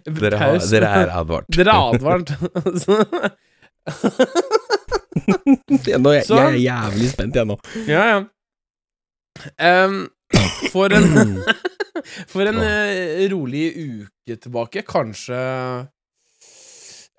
[0.05, 1.47] Dere, har, dere er advart.
[1.57, 2.29] Dere er advart.
[6.01, 7.57] nå, jeg, jeg er jævlig spent, jeg nå.
[7.89, 8.19] ja, ja.
[9.65, 10.03] Um,
[10.75, 11.39] for en
[12.29, 15.37] For en uh, rolig uke tilbake, kanskje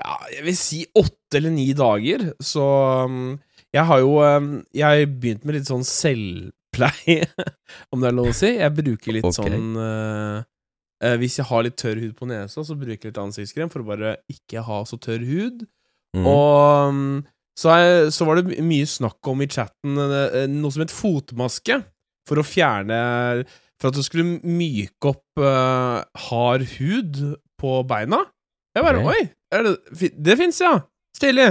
[0.02, 2.66] Ja, jeg vil si åtte eller ni dager, så
[3.10, 3.34] um,
[3.72, 7.28] Jeg har jo um, Jeg har begynt med litt sånn selvpleie,
[7.92, 8.56] om det er lov å si.
[8.58, 9.52] Jeg bruker litt okay.
[9.54, 13.72] sånn eh, Hvis jeg har litt tørr hud på nesa, så bruker jeg litt ansiktskrem
[13.72, 15.64] for å bare ikke ha så tørr hud.
[16.18, 16.28] Mm.
[16.28, 17.22] Og um,
[17.58, 21.82] så, jeg, så var det mye snakk om i chatten eh, noe som het fotmaske,
[22.30, 22.98] for å fjerne
[23.82, 27.18] For at du skulle myke opp uh, hard hud
[27.58, 28.22] på beina.
[28.78, 29.02] Jeg bare.
[29.04, 30.76] Oi, det, det fins, ja!
[31.18, 31.50] Stilig!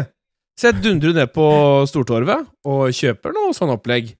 [0.60, 1.44] Så jeg dundrer ned på
[1.88, 4.10] Stortorvet og kjøper noe sånn opplegg.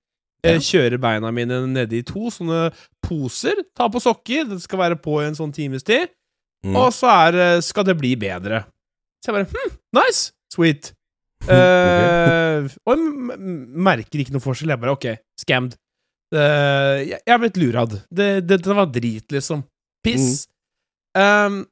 [0.41, 2.71] Jeg kjører beina mine nedi to sånne
[3.05, 3.61] poser.
[3.77, 4.47] Ta på sokker.
[4.49, 6.09] Det skal være på i en sånn times tid.
[6.65, 6.79] Mm.
[6.81, 8.63] Og så er, skal det bli bedre.
[9.21, 10.33] Så jeg bare hm, nice!
[10.55, 10.95] Sweet.
[11.41, 13.39] Uh, og jeg
[13.81, 14.75] merker ikke noe forskjell.
[14.75, 15.07] Jeg bare OK,
[15.41, 15.73] scammed.
[16.37, 17.95] Uh, jeg, jeg er blitt lurad.
[18.13, 19.63] Det, det, det var drit, liksom.
[20.05, 20.43] Piss.
[21.17, 21.63] Um,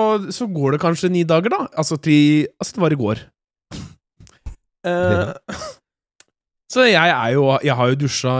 [0.00, 1.66] og så går det kanskje ni dager, da.
[1.76, 3.20] Altså til Altså, det var i går.
[4.84, 5.32] Eh,
[6.74, 8.34] Så jeg er jo Jeg har jo dusja,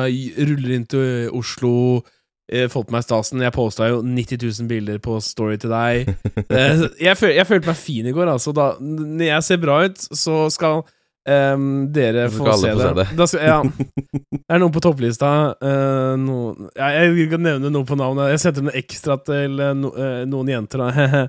[0.48, 2.02] ruller inn til Oslo,
[2.50, 3.42] eh, fått på meg stasen.
[3.44, 6.10] Jeg posta jo 90 000 bilder på Story til deg.
[6.54, 8.52] Eh, jeg, føl, jeg følte meg fin i går, altså.
[8.54, 10.84] Da, når jeg ser bra ut, så skal
[11.24, 12.80] Um, dere Så få skal se det.
[12.84, 13.04] se det.
[13.16, 13.60] Da skal, ja.
[14.44, 15.30] Det er noen på topplista.
[15.56, 18.34] Uh, noen, ja, jeg kan nevne noen på navnet.
[18.34, 19.94] Jeg setter noe ekstra til uh, no,
[20.28, 21.22] noen jenter, da.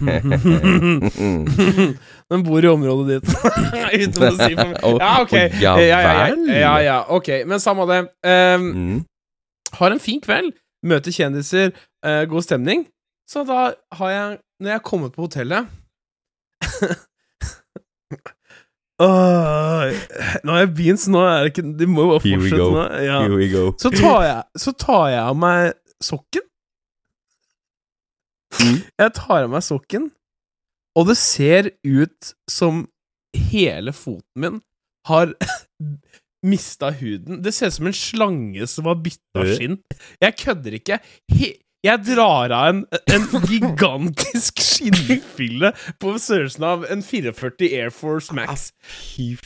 [2.32, 3.28] Den bor i området ditt.
[4.02, 4.92] Uten å si for mye.
[4.98, 5.34] Ja, ok.
[5.60, 5.98] Ja ja,
[6.48, 7.28] ja, ja, ok.
[7.46, 8.00] Men samme det.
[8.26, 9.04] Um, Mm.
[9.78, 10.52] har en fin kveld,
[10.84, 11.70] møter kjendiser,
[12.06, 12.86] uh, god stemning.
[13.28, 15.66] Så da har jeg, når jeg har kommet på hotellet
[19.02, 19.82] Åh,
[20.44, 22.82] Nå har jeg begynt, så nå er det ikke De må jo bare fortsette nå.
[23.06, 23.16] Ja.
[23.82, 26.44] Så tar jeg, så tar jeg av meg sokken.
[28.62, 28.78] Mm.
[29.02, 30.10] Jeg tar av meg sokken,
[30.98, 32.86] og det ser ut som
[33.52, 34.60] hele foten min
[35.08, 35.32] har
[36.52, 37.42] mista huden.
[37.42, 39.80] Det ser ut som en slange som har bytta skinn.
[40.22, 41.02] Jeg kødder ikke.
[41.32, 48.34] He jeg drar av en, en gigantisk skinnfille på størrelsen av en 44 Air Force
[48.36, 48.68] Max.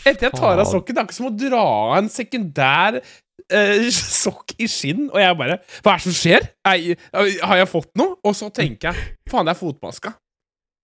[0.05, 3.01] Etter jeg tar av sokken, det er ikke som å dra av en sekundær
[3.53, 3.89] eh,
[4.25, 6.49] sokk i skinn, og jeg bare Hva er det som skjer?
[6.67, 7.01] Jeg,
[7.43, 8.19] har jeg fått noe?
[8.27, 10.15] Og så tenker jeg Faen, det er fotmaska.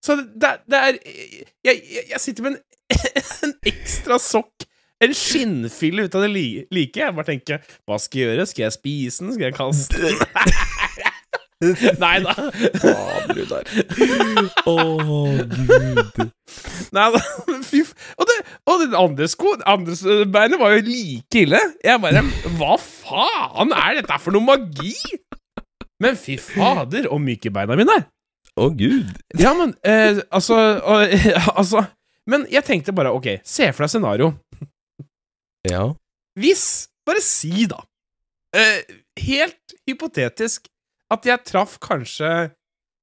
[0.03, 2.61] Så det, det er jeg, jeg, jeg sitter med en,
[3.47, 4.67] en ekstra sokk.
[5.03, 6.99] En skinnfille ut av det li, like.
[6.99, 8.47] Jeg bare tenker Hva skal jeg gjøre?
[8.51, 9.33] Skal jeg spise den?
[9.35, 10.15] Skal jeg kaste den?
[12.03, 12.33] Nei da.
[12.81, 13.69] Faen, Brudar.
[14.67, 14.75] Å,
[15.47, 16.23] gud.
[16.93, 17.21] Nei da,
[17.65, 17.93] fy f...
[18.19, 18.37] Og det,
[18.69, 21.59] og det andre sko andre beinet var jo like ille.
[21.83, 22.23] Jeg bare
[22.57, 24.93] Hva faen er dette for noe magi?
[26.03, 28.05] Men fy fader, og myke beina mine er.
[28.59, 29.09] Å, gud.
[29.39, 31.13] Ja, men eh, altså, og,
[31.59, 31.81] altså
[32.29, 34.33] Men jeg tenkte bare, ok, se for deg scenario.
[35.67, 35.87] Ja.
[36.39, 37.81] Hvis Bare si, da.
[38.55, 38.85] Eh,
[39.25, 40.69] helt hypotetisk
[41.11, 42.29] at jeg traff kanskje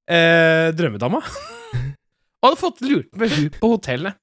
[0.09, 1.19] eh, drømmedama.
[2.41, 4.17] Og hadde fått lurt meg ut på hotellet.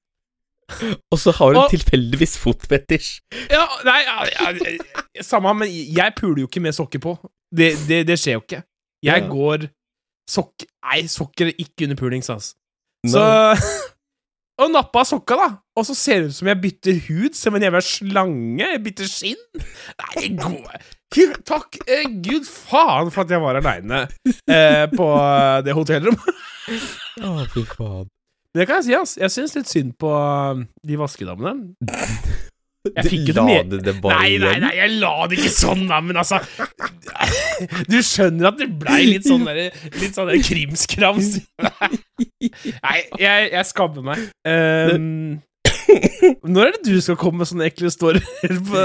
[1.13, 3.11] Og så har hun Og- tilfeldigvis fotfetisj.
[3.51, 7.15] Ja, nei ja, ja, Samme, men jeg puler jo ikke med sokker på.
[7.51, 8.63] Det, det, det skjer jo ikke.
[9.05, 9.29] Jeg Ja.
[9.31, 9.69] går
[10.29, 10.65] sokk...
[10.85, 12.55] Nei, sokker er ikke under pulings, altså.
[13.07, 13.23] Så
[14.59, 15.45] Og nappa av sokka, da.
[15.79, 18.65] Og så ser det ut som jeg bytter hud som en jævla slange.
[18.73, 19.43] Jeg bytter skinn.
[20.03, 20.81] Nei, går
[21.47, 24.03] Takk eh, gud faen for at jeg var aleine
[24.45, 25.07] eh, på
[25.65, 26.43] det hotellrommet.
[27.25, 28.11] Å, fy faen.
[28.57, 29.17] Det kan jeg si, ass.
[29.21, 31.73] Jeg syns litt synd på eh, de vaskedamene.
[32.95, 35.35] Jeg fikk jo det La med- du det bare Nei, nei, nei, jeg la det
[35.35, 36.37] ikke sånn, da, men altså
[37.91, 39.59] Du skjønner at det blei litt sånn der,
[39.99, 41.33] Litt sånn der krimskrams.
[41.67, 44.23] Nei, jeg, jeg skammer meg.
[44.47, 45.41] Um,
[46.53, 48.25] Når er det du skal komme med sånne ekle storyer?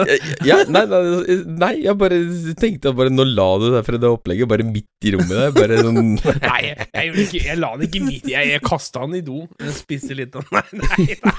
[0.48, 1.00] ja, nei, nei,
[1.46, 2.20] nei, jeg bare
[2.60, 5.52] tenkte at bare Nå la du deg fra det opplegget bare midt i rommet der.
[5.56, 6.00] Bare sånn
[6.48, 8.34] Nei, jeg, jeg, ikke, jeg la den ikke midt i.
[8.34, 9.44] Jeg, jeg kasta den i do.
[9.62, 10.82] Jeg spiste litt av den.
[10.82, 11.36] Nei, nei.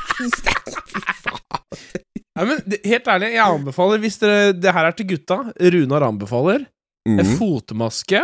[2.36, 5.42] nei men helt ærlig, jeg anbefaler, hvis dere, det her er til gutta
[5.76, 6.66] Runar anbefaler
[7.06, 8.22] en mm, fotmaske.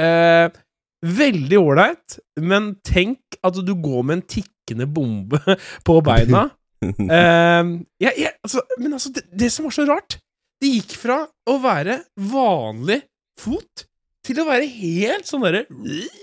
[0.00, 0.60] Eh,
[1.06, 5.40] veldig ålreit, men tenk at du går med en tikkende bombe
[5.86, 6.48] på beina.
[6.88, 10.14] Eh, jeg, jeg, altså, men altså, det, det som var så rart
[10.62, 11.18] Det gikk fra
[11.52, 11.98] å være
[12.30, 13.02] vanlig
[13.40, 13.84] fot
[14.24, 15.66] til å være helt sånn derre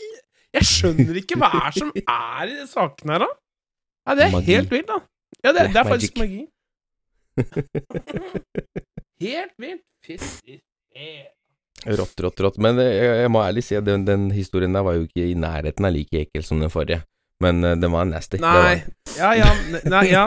[0.57, 3.29] Jeg skjønner ikke hva er som er i de sakene her, da.
[4.07, 4.55] Ja, det er Magi.
[4.55, 4.97] helt vilt, da.
[5.43, 6.45] Ja, det, det er faktisk magi.
[9.21, 9.83] Helt vilt.
[10.05, 10.61] Fytti
[11.87, 12.57] Rått, rått, rått.
[12.63, 15.27] Men eh, jeg, jeg må ærlig si at den, den historien der var jo ikke
[15.29, 17.03] i nærheten av like ekkel som den forrige.
[17.43, 18.37] Men uh, den var nasty.
[18.41, 18.53] Nei.
[18.53, 18.79] var.
[19.17, 19.49] Ja, ja.
[19.89, 20.23] Nei, ja.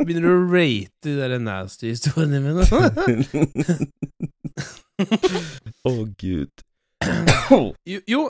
[0.00, 2.64] Begynner du å rate de der nasty historiene mine?
[5.88, 6.64] Å, gud.
[8.14, 8.22] jo,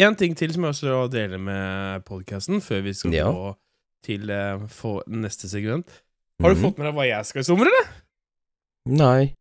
[0.00, 3.26] en ting til som jeg også vil dele med podkasten, før vi skal Ja.
[3.32, 3.50] gå
[4.06, 5.88] til uh, få neste segment.
[6.40, 6.64] Har du Mhm.
[6.64, 7.90] fått med deg hva jeg skal i sommer, eller?
[8.88, 9.34] Nei.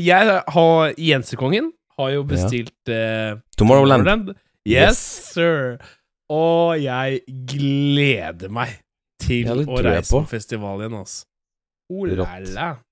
[0.00, 4.30] Jeg har Jensekongen har jo bestilt eh, Tomorrowland.
[4.64, 4.98] Yes, Yes.
[5.34, 5.78] sir.
[6.32, 8.74] Og jeg gleder meg
[9.22, 10.20] til Ja, å reise på.
[10.24, 11.24] på festival igjen, altså.
[11.88, 12.84] Oh Rått.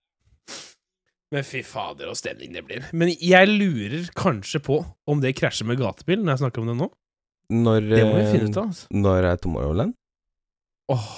[1.34, 2.84] Men fy fader, og stemning det blir.
[2.96, 4.78] Men jeg lurer kanskje på
[5.10, 6.88] om det krasjer med gatebil når jeg snakker om det nå.
[7.52, 8.70] Når, Det må vi finne ut av.
[8.70, 8.86] Altså.
[8.94, 9.94] Når er Tomorrowland?
[10.94, 11.10] Åh.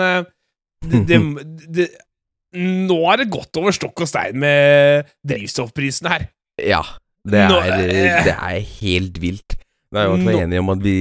[0.84, 1.20] det, det,
[1.78, 1.88] det
[2.58, 6.28] Nå er det gått over stokk og stein med drivstoffprisene her.
[6.63, 6.82] Ja,
[7.28, 7.88] det er,
[8.26, 9.58] det er helt vilt.
[9.88, 10.32] Da er vi no.
[10.36, 10.93] enige om at vi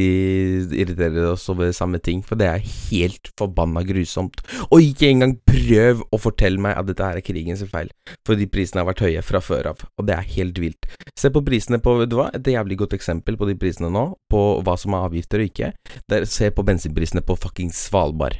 [0.78, 4.38] irriterer oss over samme ting, for det er helt forbanna grusomt.
[4.68, 7.90] Og ikke engang prøv å fortelle meg at dette her er krigens feil,
[8.26, 10.86] for de prisene har vært høye fra før av, og det er helt vilt.
[11.18, 14.04] Se på prisene på, vet du hva, et jævlig godt eksempel på de prisene nå,
[14.30, 15.72] på hva som er avgifter og ikke.
[16.06, 18.38] Det er, se på bensinprisene på fucking Svalbard.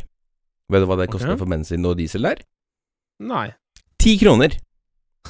[0.70, 1.40] Vet du hva det koster Ok.
[1.42, 2.44] for bensin og diesel der?
[3.22, 3.48] Nei.
[4.02, 4.54] Ti kroner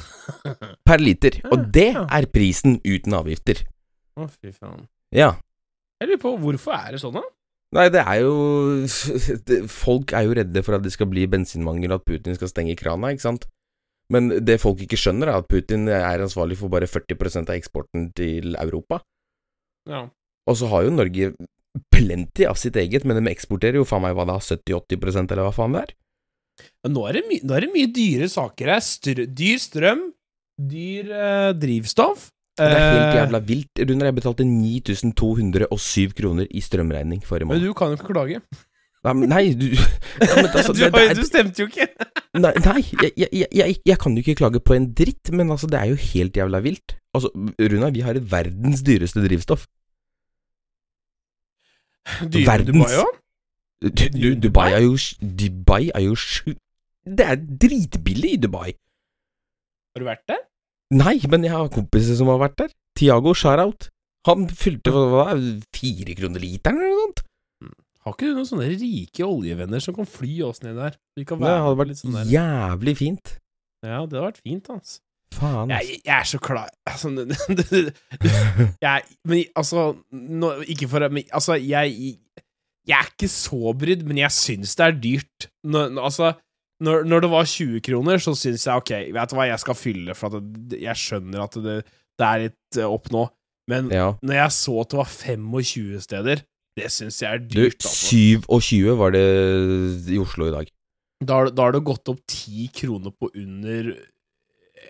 [0.88, 3.64] per liter, og det er prisen uten avgifter.
[4.16, 4.85] Å, fy faen.
[5.16, 5.33] Ja.
[6.02, 7.24] Jeg lurer på hvorfor er det sånn, da?
[7.76, 8.35] Nei, det er jo
[9.48, 12.52] det, Folk er jo redde for at det skal bli bensinmangel, og at Putin skal
[12.52, 13.48] stenge krana, ikke sant?
[14.12, 18.11] Men det folk ikke skjønner, er at Putin er ansvarlig for bare 40% av eksporten
[18.14, 19.00] til Europa.
[19.90, 20.05] Ja.
[20.46, 21.33] Og så har jo Norge
[21.92, 25.55] plenty av sitt eget, men de eksporterer jo faen meg hva da, 70-80 eller hva
[25.57, 25.96] faen det er?
[26.62, 28.85] Ja, nå er det, nå er det mye dyre saker her.
[28.85, 30.07] Str dyr strøm,
[30.57, 32.31] dyr eh, drivstoff.
[32.57, 33.83] Det er helt Eh, jævla vilt.
[33.88, 38.40] Runar, jeg betalte 9207 kroner i strømregning forrige Men du kan jo ikke klage.
[39.07, 41.85] Nei, du, ja, altså, du, det, det er, du stemte jo ikke!
[42.35, 45.69] Nei, nei jeg, jeg, jeg, jeg kan jo ikke klage på en dritt, men altså,
[45.71, 46.97] det er jo helt jævla vilt.
[47.14, 49.69] Altså, Runa, vi har verdens dyreste drivstoff.
[52.33, 53.14] Dyre Verdens- Dubai òg?
[53.87, 56.55] Du, du, Dubai er jo Dubai er jo sju...
[57.07, 58.73] Det er dritbillig i Dubai.
[59.95, 60.42] Har du vært der?
[60.94, 62.75] Nei, men jeg har kompiser som har vært der.
[62.99, 63.88] Tiago Sharout.
[64.29, 65.33] Han fylte hva,
[65.75, 67.23] fire kroner literen eller noe sånt.
[68.06, 70.94] Har ikke du noen sånne rike oljevenner som kan fly oss ned der?
[71.19, 72.29] Vi kan Det hadde vært sånn der.
[72.31, 73.33] jævlig fint.
[73.83, 75.00] Ja, det hadde vært fint, altså.
[75.35, 75.73] Faen.
[75.75, 77.10] Jeg, jeg er så klar altså,
[78.87, 79.81] jeg, Men altså
[80.15, 82.15] nå, Ikke for men, Altså, jeg
[82.87, 85.48] Jeg er ikke så brydd, men jeg syns det er dyrt.
[85.67, 86.31] Nå, altså,
[86.83, 89.79] når, når det var 20 kroner, så syns jeg ok, vet du hva, jeg skal
[89.79, 91.77] fylle, for det, jeg skjønner at det,
[92.20, 93.22] det er litt eh, opp nå.
[93.70, 94.10] Men Ja.
[94.22, 96.42] når jeg så at det var 25 steder,
[96.77, 97.81] det syns jeg er dyrt.
[97.81, 99.22] Du, 27 var det
[100.12, 100.68] i Oslo i dag.
[101.24, 103.94] Da, har- da har det gått opp 10 kroner på under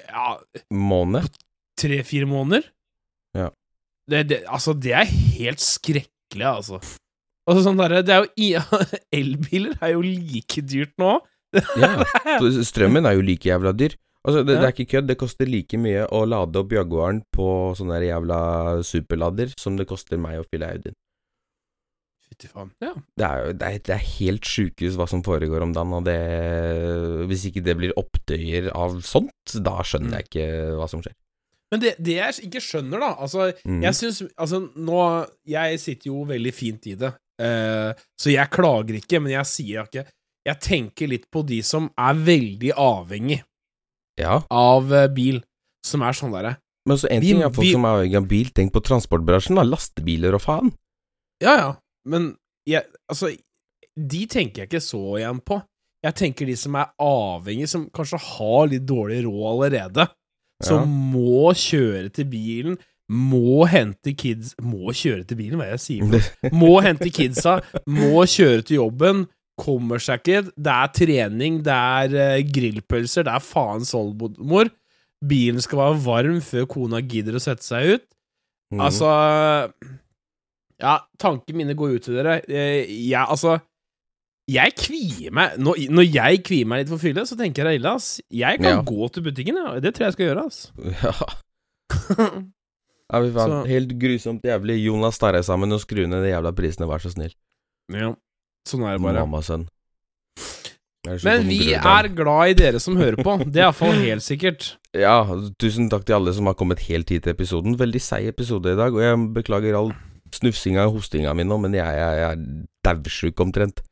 [0.09, 0.37] ja,
[0.75, 1.31] Måned?
[1.79, 2.65] tre-fire måneder.
[3.37, 3.51] Ja.
[4.11, 5.05] Det, det, altså, det er
[5.39, 6.79] helt skrekkelig, altså.
[7.47, 8.61] Altså, sånn der, Det er jo
[9.21, 11.19] Elbiler er jo like dyrt nå.
[11.83, 11.93] Ja,
[12.67, 13.95] strømmen er jo like jævla dyr.
[14.27, 14.61] Altså, det, Ja.
[14.61, 15.09] det er ikke kødd.
[15.09, 18.39] Det koster like mye å lade opp Jaguaren på sånn der jævla
[18.83, 20.97] superlader som det koster meg å fylle Audien.
[22.27, 22.73] Fytti faen.
[22.83, 22.91] Ja.
[23.15, 26.09] Det er jo det er, det er helt sjukehus hva som foregår om dagen, og
[26.09, 26.19] det
[27.31, 30.49] Hvis ikke det blir opptøyer av sånt, da skjønner jeg ikke
[30.81, 31.15] hva som skjer.
[31.71, 33.81] Men det, det jeg ikke skjønner, da Altså, mm.
[33.87, 35.01] jeg syns Altså, nå
[35.51, 39.87] Jeg sitter jo veldig fint i det, uh, så jeg klager ikke, men jeg sier
[39.87, 40.07] ikke
[40.47, 43.41] Jeg tenker litt på de som er veldig avhengig
[44.21, 45.43] Ja, av eh, bil,
[45.85, 48.51] som er sånn derre men så en ting er folk som er avhengig av bil.
[48.55, 49.65] Tenk på transportbransjen, da.
[49.67, 50.69] Lastebiler og faen.
[51.43, 51.71] Ja, ja,
[52.07, 52.29] men
[52.63, 53.33] jeg, altså
[53.97, 55.59] De tenker jeg ikke så igjen på.
[56.07, 60.07] Jeg tenker de som er avhengig, som kanskje har litt dårlig råd allerede,
[60.63, 60.87] som Ja.
[60.87, 62.79] må kjøre til bilen,
[63.11, 66.31] må hente kids Må kjøre til bilen, hva er det jeg sier?
[66.61, 69.27] Må hente kidsa, må kjøre til jobben,
[69.61, 70.41] kommer seg ikke.
[70.57, 74.69] Det er trening, det er eh, grillpølser, det er faens oldemor.
[75.27, 78.05] Bilen skal være varm før kona gidder å sette seg ut.
[78.75, 78.81] Mm.
[78.83, 79.09] Altså
[80.83, 82.41] Ja, tankene mine går ut til dere.
[82.51, 83.61] Eh, Jeg, altså
[84.51, 87.73] Jeg kvier meg Når, når jeg kvier meg litt for fylle, så tenker jeg det
[87.77, 88.09] er ille, ass.
[88.35, 88.83] Jeg kan Ja.
[88.83, 89.79] gå til butikken, ja.
[89.81, 90.61] Det tror jeg jeg skal gjøre, ass.
[91.07, 91.15] Ja.
[93.13, 94.81] Ja, vi fant, Helt grusomt jævlig.
[94.85, 97.35] Jonas tar deg sammen og skru ned de jævla prisene, vær så snill.
[97.95, 98.13] ja.
[98.67, 99.23] Sånn er det bare.
[99.25, 99.67] Mammasønn.
[101.07, 103.37] Men vi er glad i dere som hører på.
[103.47, 104.73] Det er iallfall helt sikkert.
[104.97, 105.27] Ja,
[105.61, 107.75] tusen takk til alle som har kommet helt hit til episoden.
[107.77, 109.91] Veldig seig episode i dag, og jeg beklager all
[110.33, 112.47] snufsinga og hostinga mi nå, men jeg, jeg, jeg er
[112.89, 113.83] daudsjuk omtrent.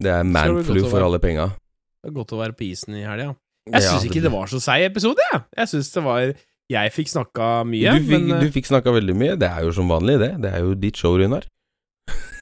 [0.00, 1.50] Det er manflu for alle penga.
[2.00, 3.34] Det er godt å være på isen i helga.
[3.68, 5.42] Jeg syns Ja, ikke det var så seig episode, jeg.
[5.60, 6.22] Jeg syns det var
[6.72, 9.36] Jeg fikk snakka mye, du fikk, men eh, du fikk snakka veldig mye.
[9.44, 10.30] Det er jo som vanlig, det.
[10.40, 11.44] Det er jo ditt show, Runar.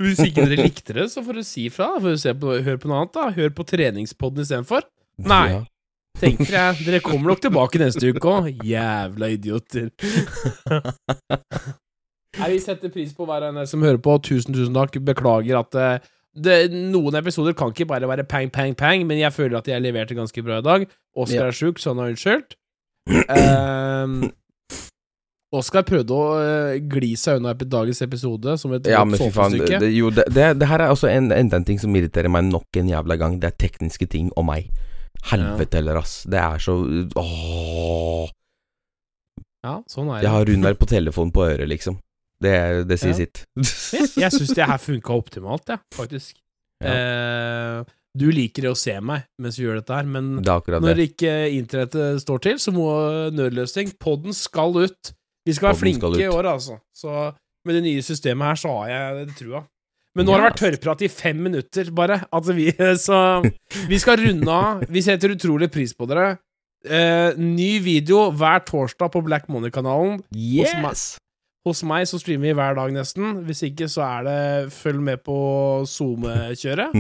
[0.03, 1.89] Hvis ikke dere likte det, så får dere si ifra.
[2.01, 3.29] Hør på noe annet, da.
[3.35, 4.87] Hør på treningspodden istedenfor.
[5.27, 5.45] Nei.
[5.57, 5.65] Ja.
[6.19, 6.79] Tenker jeg.
[6.87, 8.49] Dere kommer nok tilbake neste uke òg.
[8.67, 9.91] Jævla idioter.
[12.39, 14.15] Nei, Vi setter pris på hver en som hører på.
[14.27, 14.99] Tusen, tusen takk.
[15.07, 19.35] Beklager at eh, det, noen episoder kan ikke bare være pang, pang, pang, men jeg
[19.35, 20.87] føler at jeg leverte ganske bra i dag.
[21.19, 21.51] Oskar Ja.
[21.51, 22.55] er sjuk, så han har unnskyldt.
[23.09, 24.29] Um,
[25.57, 29.55] Oskar prøvde å eh, gli seg unna dagens episode som et Ja, men fy faen.
[29.57, 32.51] Det, jo, det, det, det her er også en, enda en ting som irriterer meg
[32.51, 33.39] nok en jævla gang.
[33.41, 34.69] Det er tekniske ting og meg.
[35.31, 36.21] Helvete heller, ass.
[36.29, 36.77] Det er så
[37.17, 38.29] Ååå.
[39.65, 41.97] Ja, sånn er Jeg har Runar på telefonen på øret, liksom.
[42.39, 42.53] Det,
[42.87, 43.19] det sier Ja.
[43.25, 43.41] sitt.
[43.59, 46.37] Jeg, jeg syns det her funka optimalt, jeg, faktisk.
[46.85, 47.81] Eh,
[48.19, 51.09] du liker å se meg mens vi gjør dette her, men Det når det.
[51.11, 52.87] ikke internettet står til, så må
[53.35, 55.13] nødløsning Podden skal ut.
[55.49, 56.79] Vi skal være flinke skal i år, altså.
[56.93, 57.31] Så
[57.67, 59.65] med det nye systemet her, så har jeg det trua.
[60.17, 62.23] Men nå har det vært tørrprat i fem minutter, bare.
[62.35, 62.69] Altså, vi,
[63.07, 63.19] så
[63.89, 64.85] vi skal runde av.
[64.91, 66.37] Vi setter utrolig pris på dere.
[66.87, 70.21] Eh, ny video hver torsdag på Black Money-kanalen.
[70.35, 71.17] Yes!
[71.67, 73.43] Hos meg så streamer vi hver dag, nesten.
[73.47, 75.39] Hvis ikke, så er det følg med på
[75.91, 76.95] SoMe-kjøret.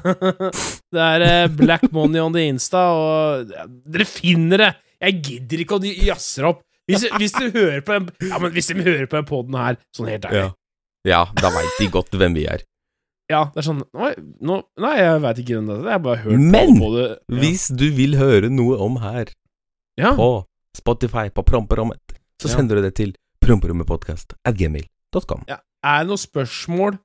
[0.94, 4.72] det er eh, Black Money on the Insta, og ja, dere finner det!
[5.00, 6.64] Jeg gidder ikke å jazze opp.
[6.90, 9.78] Hvis, hvis du hører på den Ja, men hvis de hører på den poden her,
[9.96, 10.50] sånn helt ærlig ja.
[11.08, 12.66] ja, da veit de godt hvem vi er.
[13.30, 14.12] Ja, det er sånn Nei,
[14.42, 15.90] nå Nei, jeg veit ikke hvem det er.
[15.94, 17.08] Jeg bare hørt Men, på det.
[17.08, 17.40] Ja.
[17.44, 19.30] Hvis du vil høre noe om her
[20.00, 20.14] ja.
[20.18, 20.30] på
[20.76, 23.14] Spotify, på promperommet, så sender du det til
[24.46, 25.40] at gmail.com.
[25.48, 25.58] Ja.
[25.80, 26.98] Er det noe spørsmål,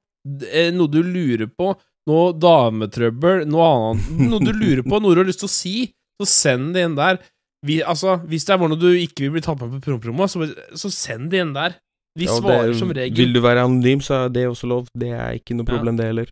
[0.51, 1.71] eh, noe du lurer på,
[2.09, 5.75] noe dametrøbbel, noe annet Noe du lurer på, noe du har lyst til å si,
[6.21, 7.17] så send det inn der.
[7.65, 10.45] Vi, altså, hvis det er noe du ikke vil bli tatt med på promprommet, så,
[10.77, 11.77] så send det inn der.
[12.15, 13.17] Vi Ja, svarer er, som regel.
[13.17, 14.85] Vil du være anonym, så er det også lov.
[14.95, 15.71] Det er ikke noe Ja.
[15.73, 16.29] problem, det heller.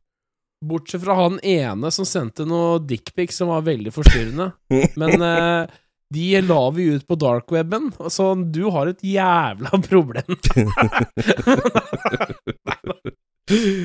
[0.63, 4.51] Bortsett fra han ene som sendte noe dickpic som var veldig forstyrrende.
[5.01, 5.67] Men eh,
[6.13, 10.37] de la vi ut på darkweben, så du har et jævla problem.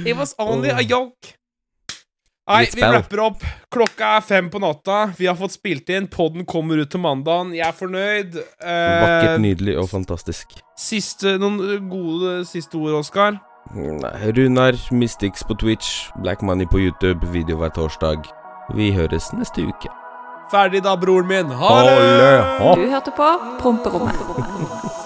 [0.07, 1.35] It was only a joke.
[2.49, 3.43] Nei, vi rapper opp.
[3.71, 5.11] Klokka er fem på natta.
[5.19, 6.07] Vi har fått spilt inn.
[6.09, 7.51] Podden kommer ut til mandagen.
[7.57, 8.39] Jeg er fornøyd.
[8.41, 10.57] Eh, Vakkert, nydelig og fantastisk.
[10.79, 13.37] siste, noen gode siste ord, Oskar?
[13.75, 18.25] Runar, Mystics på Twitch, Black Money på YouTube, video hver torsdag.
[18.75, 19.93] Vi høres neste uke.
[20.51, 21.51] Ferdig da, broren min.
[21.53, 21.99] Ha det!
[22.81, 23.29] Du hørte på
[23.61, 24.95] Promperommet.